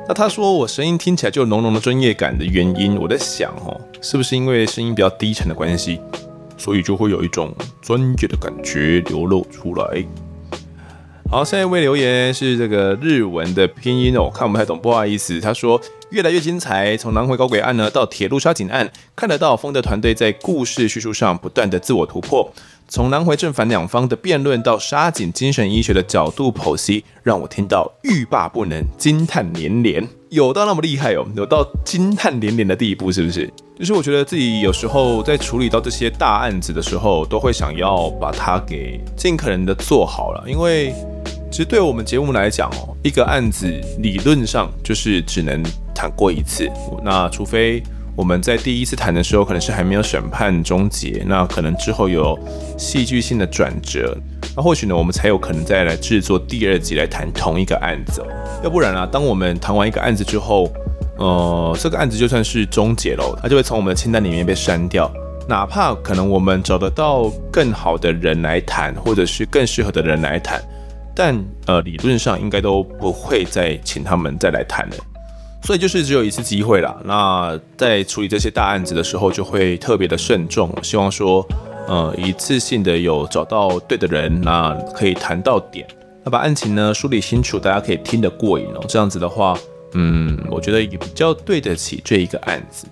[0.09, 6.01] 那他说我声音听起来就有浓浓的专业感的原因，我在想哦，是不是因为声音比较低沉的关系？
[6.63, 10.07] 所以就会有一种专业的感觉流露出来。
[11.29, 15.41] 好，下一位留言是这个日文的拼音哦，我看不太懂，不好意思。
[15.41, 22.53] 他说越来越精彩，从南回高轨案呢到铁路杀警案，看得到丰德团队在故事叙述上不断的自我突破。
[22.87, 30.07] 从南回正反两方的辩论到杀警精神医学的角度剖析，让我听到欲罢不能，惊叹连连。
[30.33, 33.53] 有到那么厉害哦，有到惊叹连连的地步，是不是？
[33.78, 40.95] 就是我觉得自己有时候在处理到这些大案子的时候，都会想要把它给尽可能的做好了，因为
[41.51, 43.66] 其实对我们节目来讲哦，一个案子
[43.99, 45.62] 理论上就是只能
[45.95, 46.66] 谈过一次，
[47.05, 47.83] 那除非
[48.15, 52.39] 我们在第一次谈的时候，可能是还没有审判终结，那可能之后有
[52.77, 54.17] 戏剧性的转折，
[54.55, 58.23] 那或许呢，我们才有可能再来制作第二集来谈同一个案子。
[58.63, 60.71] 要不然啊，当我们谈完一个案子之后，
[61.17, 65.11] 呃，这个案子就算是终结了，它就会从我们的清单里面被删掉。
[65.49, 70.63] 哪怕可能我们找得到更好的人来谈，或者是更适合的人来谈。
[71.15, 71.37] 但
[71.67, 74.97] 呃，理论上应该都不会再请他们再来谈了，
[75.63, 76.97] 所以就是只有一次机会啦。
[77.05, 81.47] 那在处理这些大案子的时候，就会特别的慎重，希望说，
[81.87, 85.87] 呃，一次性的有找到对的人，那可以谈到点，
[86.25, 88.85] 那把案情呢梳理清楚，大家可以听得过瘾哦。
[88.89, 89.57] 这样子的话，
[89.95, 92.87] 嗯，我觉得也比较对得起这一个案子。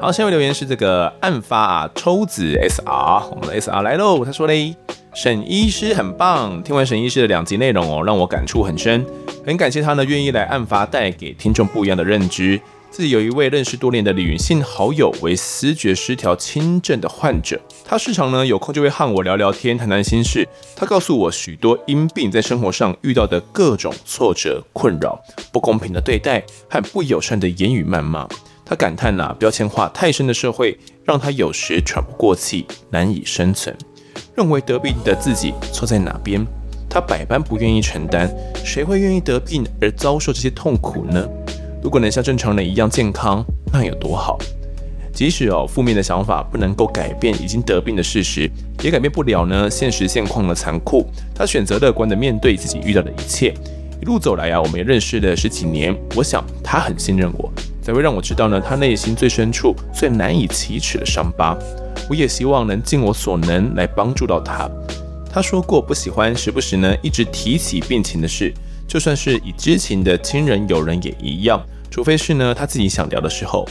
[0.00, 4.76] 好，下一位留言是这个案发啊，抽子 S R，我们的 S R 来喽，他说嘞。
[5.12, 9.04] 沈医师很棒，听完沈医师的两集内容哦，让我感触很深，
[9.44, 12.60] 很感谢他呢愿意来案发，带给听众不一样的认知。
[12.90, 20.46] 自己有一位认识多年的女性好友，为思觉失调轻症的患者，她时常呢有空就会和我聊聊天，谈谈心事。
[20.76, 25.20] 她告诉我许多因病在生活上遇到的各种挫折、困扰、
[25.50, 28.28] 不公平的对待和不友善的言语谩骂。
[28.68, 33.74] 他感叹呐、啊，标签化太深的社会，让他有时喘不过气，难以生存。
[34.36, 36.46] 认为得病的自己错在哪边？
[36.86, 38.30] 他百般不愿意承担，
[38.62, 41.26] 谁会愿意得病而遭受这些痛苦呢？
[41.82, 43.42] 如果能像正常人一样健康，
[43.72, 44.38] 那有多好？
[45.14, 48.50] 即使哦，负面的想法不能够改变已经得病的事实，
[48.82, 51.06] 也改变不了呢现实现况的残酷。
[51.34, 53.54] 他选择乐观地面对自己遇到的一切。
[54.00, 55.96] 一路走来啊，我们也认识了十几年。
[56.14, 57.50] 我想他很信任我，
[57.88, 61.56] 才会让我知道呢他内心最深处最难以启齿的伤疤。
[62.06, 64.68] 我也希望能尽我所能来帮助到他。
[65.32, 68.52] 他说过不喜欢时不时呢一直提起病情的事，
[68.86, 73.66] 就算是已知情的亲人友人也一样，除非是呢他自己想聊的时候，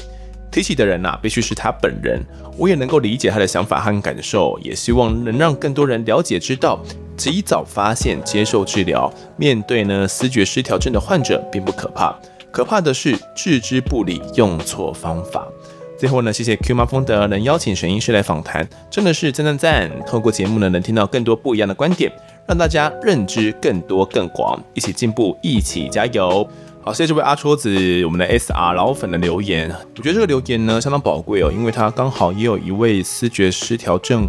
[0.52, 2.20] 提起的人呐、必须是他本人。
[2.58, 6.80] 我也能够理解他的想法和感受，也希望能让更多人了解知道，
[7.16, 9.14] 及早发现接受治疗。
[9.36, 12.16] 面对呢思觉失调症的患者并不可怕，
[12.58, 15.48] 可怕的是置之不理，用错方法。
[15.96, 19.92] 最后呢，谢谢 Q 妈风德能邀请沈医师来访谈，真的是赞赞赞！
[20.08, 22.12] 透过节目呢，能听到更多不一样的观点，
[22.48, 26.50] 让大家认知更多更广，一起进步，一起加油！
[26.82, 34.28] 好，谢谢这位阿戳子，我们的 SR 老粉的留言，我觉得这个留言呢相当宝贵哦，因为他刚好也有一位思觉失调症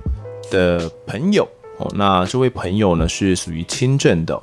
[0.51, 1.49] 的朋友
[1.79, 4.39] 哦，那这位朋友呢是属于轻症的，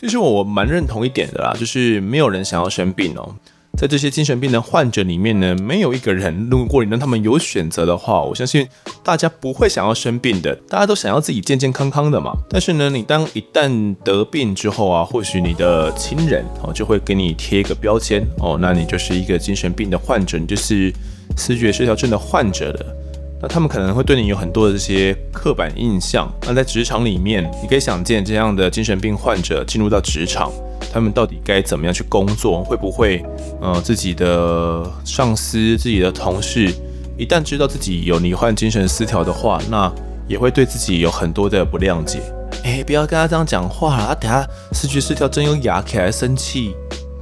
[0.00, 3.34] 其实我蛮认同一点的啦，就是没有人想要生病哦。
[3.76, 8.66] 在这些精神病的患者里面呢，没有一个人，如果你让他们有选择的话，我相信
[9.04, 12.32] 大家不会想要生病的，大家都想要自己健健康康的嘛。
[12.50, 20.92] 但是呢，你当一旦得病之后啊，或许你的亲人哦就会给你贴一个标签哦，那你就是一个精神病的患者，你就是
[21.36, 22.96] 思觉失调症的患者了。
[23.40, 26.28] 那他们可能会对你有很多的这些刻板印象。
[26.42, 30.50] 那在职场里面，你可以想见这样的精神病患者进入到职场。
[30.92, 32.64] 他们到底该怎么样去工作？
[32.64, 33.22] 会不会，
[33.60, 36.72] 呃，自己的上司、自己的同事，
[37.16, 39.92] 一旦知道自己有罹患精神失调的话，那
[40.26, 42.20] 也会对自己有很多的不谅解。
[42.64, 46.74] 哎，不要跟他这样讲话啦，等下失去失调症又哑起来生气。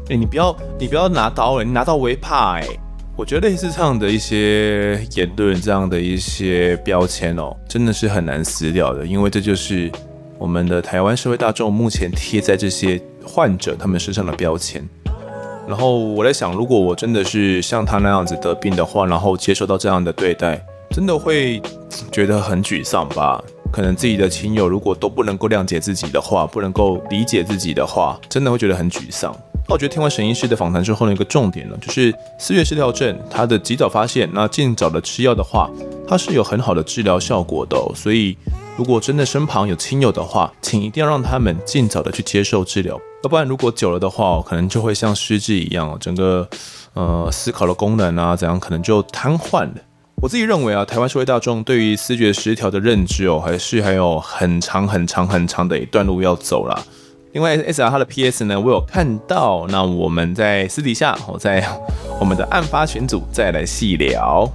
[0.08, 2.60] 哎，你不要，你不要拿刀，你拿刀我会怕。
[2.60, 2.68] 哎，
[3.16, 9.90] 我觉得类似这样的一些言论，这样的一些标签哦，真的是很难撕掉的，因为这就是
[10.38, 13.00] 我们的台湾社会大众目前贴在这些。
[13.28, 14.88] 患者他们身上的标签，
[15.66, 21.60] 然后我在想，如果我真的是像他那样子得病的话，然后接受到这样的对待，真的会
[22.12, 23.42] 觉得很沮丧吧？
[23.72, 29.36] 可能自己的亲友如果都不能够谅解自己的话，不能够理解自己的话，真的会觉得很沮丧。
[29.68, 35.68] 那我觉得听完沈医师的访谈之后呢，一个重点呢，就是思觉失调症，它的及早发现，那尽早的吃药的话，
[36.06, 37.76] 它是有很好的治疗效果的。
[37.94, 38.36] 所以，
[38.76, 46.48] 如果真的身旁有亲友的话，请一定要让他们尽早的去接受治疗，要不然如果久了的话，可能就会像失智一样，整个
[46.94, 49.74] 呃思考的功能啊怎样，可能就瘫痪了。
[50.22, 56.84] 我自己认为啊，台湾社会大众对于思觉失调的认知哦，还是还有很长很长很长的一段路要走啦。
[57.36, 59.66] 另外，S R 他的 P S 呢，我有看到。
[59.68, 61.62] 那我们在私底下，我在
[62.18, 64.50] 我们的案发群组再来细聊。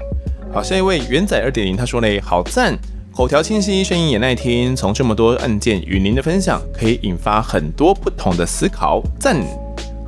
[0.52, 2.76] 好，下一位元仔二点零，他说嘞，好赞，
[3.16, 4.76] 口条清晰，声音也耐听。
[4.76, 9.38] 从这么多案件与您的分享，可以引发很多不同的思考，赞。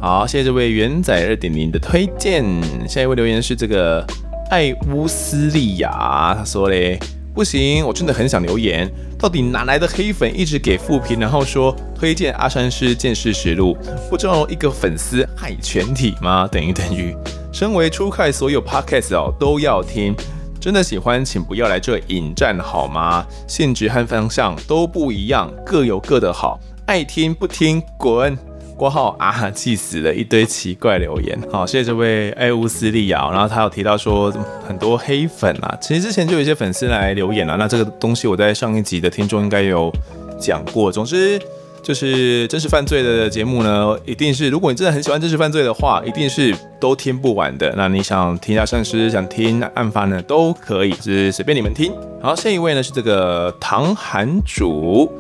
[0.02, 2.44] 好，谢谢这位元仔二点零的推荐。
[2.90, 4.04] 下一位留言是这个
[4.50, 7.00] 艾乌斯利亚，他说嘞。
[7.34, 13.76] 不行，我真的很想留言，到底哪来的黑粉一直给负评，然后说推荐阿山师见识实录，
[14.08, 16.48] 不知道一个粉丝害全体吗？
[16.52, 17.16] 等于等于，
[17.52, 20.16] 身为出快所有 podcast 哦都要听，
[20.60, 23.26] 真的喜欢请不要来这引战好吗？
[23.48, 28.38] 性质和方向都不一样，各有各的好，爱听不听滚。
[28.76, 30.14] 括号啊，气死了！
[30.14, 31.40] 一堆奇怪留言。
[31.52, 33.30] 好，谢谢这位爱乌斯利亚。
[33.32, 34.32] 然后他有提到说
[34.68, 37.56] 很多黑粉啊，其实之前就有一些粉丝来留言了。
[37.58, 39.92] 那这个东西我在上一集的听众应该有
[40.40, 40.92] 讲过。
[40.92, 41.40] 总之
[41.82, 47.74] 就是真实犯罪的节目呢，一定是如果你真的很喜欢真实犯罪的话，一定是都听不完的。
[47.76, 51.92] 那你想听一下善师，想听案发呢，都可以，就是随便你们听。
[52.22, 55.12] 好，下一位呢是这个唐韩主，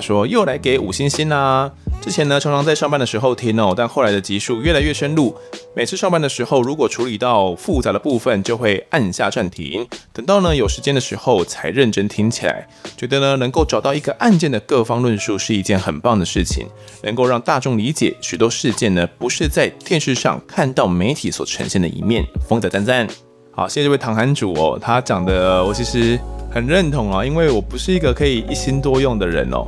[0.00, 1.70] 说又来给五星星啦、
[2.00, 5.36] 之前呢，常常在上班的时候听哦，但后来的集数越来越深入。
[5.76, 12.66] 每次上班的时候，如果处理到复杂的部分，就会按下暂停，等到呢有时间的时候才认真听起来。
[12.96, 16.66] 觉得呢，能够找到一个案件的各方论述是一件很棒的事情，
[17.02, 22.26] 能够让大众理解许多事件呢，不是在电视上看到媒体所呈现的一面。
[22.48, 23.06] 丰仔赞赞，
[23.52, 26.18] 好，谢谢这位唐韩主哦，他讲的我其实
[26.50, 29.64] 很认同啊，因为我不是一个可以一心多用的人哦。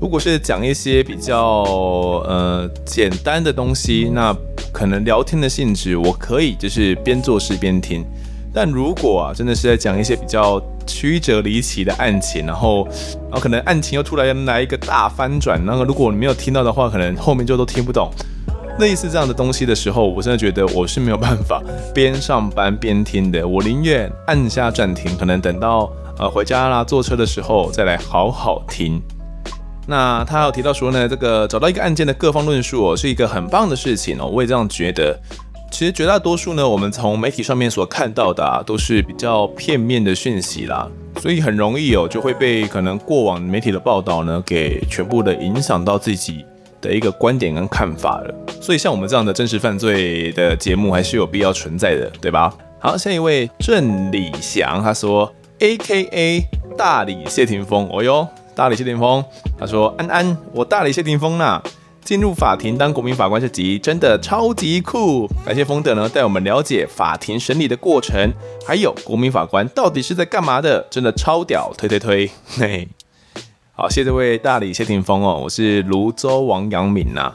[0.00, 1.62] 如果是讲一些比较
[2.26, 4.34] 呃简单的东西，那
[4.72, 8.04] 可能聊天的性质我可以就是边做事边听。
[8.54, 12.86] 但如果啊真的是在讲一些比较曲折离奇的案情，然后
[13.24, 18.08] 然后可能案情又突然来一个大翻转，那个如果你没有听到的话，可能后面就都听不懂。
[18.78, 21.60] 类似这样的东西的时候，我真的觉得我是没有办法
[21.92, 23.46] 边上班边听的。
[23.46, 29.02] 我宁愿按下暂停，可能等到呃回家啦坐车的时候再来好好听。
[29.88, 34.26] 那他有提到说呢，这个找到一个案件的各方论述哦，是一个很棒的事情哦。
[34.26, 35.18] 我也这样觉得。
[35.70, 40.88] 其实绝大多数呢，我们从媒体上面所看到的啊，都是比较片面的讯息啦，
[41.20, 46.42] 所以很容易哦，就会被可能过往媒体的报道呢，给全部的影响到自己
[46.80, 48.34] 的一个观点跟看法了。
[48.62, 52.52] 所以像我们这样的真实犯罪的节目，还是有必要存在的，对吧？
[52.80, 56.44] 好，下一位郑礼祥，他说，AKA
[56.78, 58.26] 大理谢霆锋，哦哟。
[58.58, 59.24] 大理谢霆锋，
[59.56, 61.62] 他说：“安安，我大理谢霆锋呐，
[62.02, 65.28] 进入法庭当国民法官这集真的超级酷。
[65.46, 68.32] 感谢丰德呢，带我们了解法庭审理的过程，
[68.66, 72.28] 还有国民法官到底是在干嘛的，真的超屌，推推推。
[72.58, 72.88] 嘿，
[73.76, 77.32] 好，谢谢这位大理谢霆锋哦，我是泸州王阳明呐。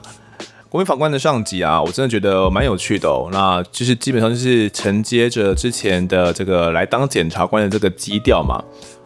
[0.68, 3.30] 国民法官的上集啊，我真的觉得蛮有趣的哦。
[3.32, 8.62] 那就是基本上就是承接着之前的这个来当检察官的这个基调嘛。”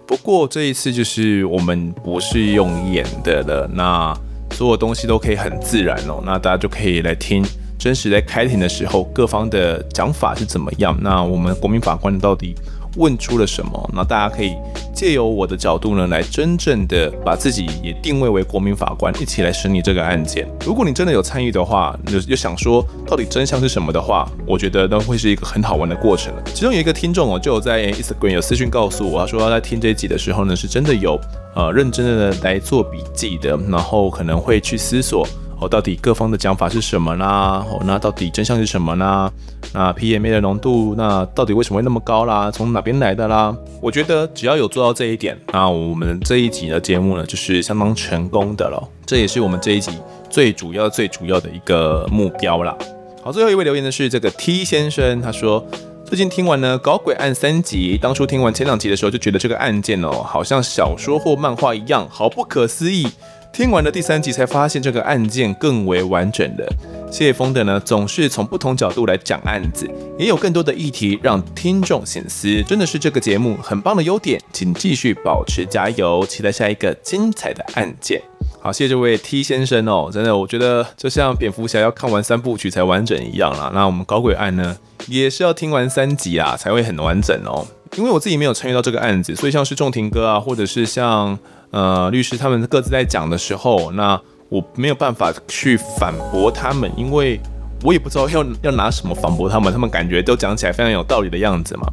[0.07, 4.17] 不过这一次就是我们不是用演的了，那
[4.51, 7.45] 所有东西都可以很自然哦，那大家就可以来听
[7.77, 12.55] 真实在开庭的时候各方的讲法是怎么样，那我们国民法官到底
[12.95, 13.89] 问出了什么？
[13.93, 14.55] 那大家可以
[14.93, 20.47] 借由我的角度呢，来真正的把自己也定位为国民法官，一起来审理这个案件。
[20.65, 26.41] 如果你真的有参与的话，又又想说到底真相是什么的话，我觉得都会是一个很好玩的过程了。
[26.53, 31.19] 其中有一个听众哦，就有在 Instagram 有私讯告诉我，他说他在听这一集的时候呢，是真的有
[31.55, 35.27] 呃认真的来做笔记的，然后可能会去思索。
[35.59, 37.65] 哦，到底各方的讲法是什么啦？
[37.67, 39.31] 哦，那到底真相是什么呢？
[39.73, 42.51] 那 PMA 的浓度，那到底为什么会那么高啦？
[42.51, 43.55] 从哪边来的啦？
[43.81, 48.81] 我觉得只要有做到这一点，那我们这一集的节目呢，就是相当成功的了。
[49.05, 49.91] 这也是我们这一集
[50.29, 52.77] 最主要、最主要的一个目标啦。
[53.23, 55.65] 好，最后一位留言的是这个 T 先生，他说
[56.05, 63.07] 最近听完呢《搞鬼案》三集，当初听完前两集的时候，就觉得这个案件哦，好像小说或漫画一样，好不可思议。
[63.53, 66.67] 听完了第三集，才发现这个案件更为完整了。
[67.09, 69.89] 谢谢丰德呢，总是从不同角度来讲案子，
[70.19, 78.21] 也有更多的议题让听众省思，真的是这个节目很棒的优点，请继续保持加油，期待下一个精彩的案件。
[78.61, 83.71] 好，谢谢这位 T 先生哦，真的，我觉得就像蝙蝠侠要看完三部曲才完整一样啦。
[83.73, 84.77] 那我们搞鬼案呢，
[85.07, 87.65] 也是要听完三集啊才会很完整哦。
[87.95, 91.39] 因为我自己没有参与到这个案子，所以像是仲庭哥啊，或者是像。
[91.71, 97.39] 呃，律师他们各自在讲的时候，那我没有办法去反驳他们，因为
[97.83, 101.91] 我也不知道要要拿什么反驳他们，他们感觉都讲起来非常有道理的样子嘛。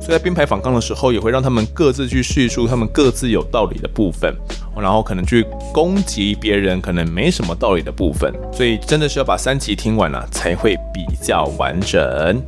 [0.00, 4.34] 所以在编排访纲的时候，也会让他们各自去叙述他们各自有道理的部分，
[4.76, 8.34] 然后可能去攻击别人可能没什么道理的部分。
[8.52, 12.42] 所以真的是要把三集听完了，才会比较完整。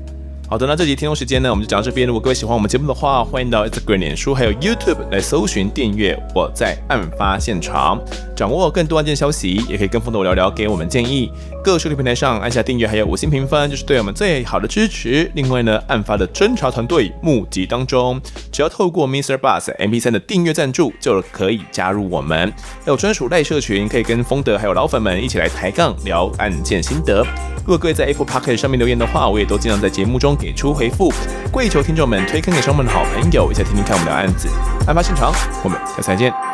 [0.46, 2.06] 好的，那这集听众时间呢，我们就讲到这边。
[2.06, 6.16] 如果各位喜欢我们节目的话，欢迎到 Instagram、脸书还有 YouTube 来搜寻订阅。
[6.34, 7.98] 我在案发现场，
[8.36, 11.32] 掌握更多案件消息，也可以跟风德我聊聊，给我们建议。
[11.64, 15.28] 各收听平台上按下订阅，还有五星评分，就是对我们最好的支持。
[15.34, 18.20] 另外呢，案发的侦查团队募集当中，
[18.52, 19.38] 只要透过 Mr.
[19.38, 22.52] Bus MP3 的订阅赞助，就可以加入我们。
[22.84, 27.26] 还有专属赖社群，可以跟风德还有老粉们一起来抬杠聊案件心得。
[27.64, 31.12] 如果各位在 Apple Podcast 上面留言的话，我也都尽量在节目中给出回复。
[31.50, 34.48] 跪求听众们推坑给双们的好朋友，一起听听看我们聊案子。
[34.86, 35.32] 案发现场，
[35.62, 36.53] 我们下次再见。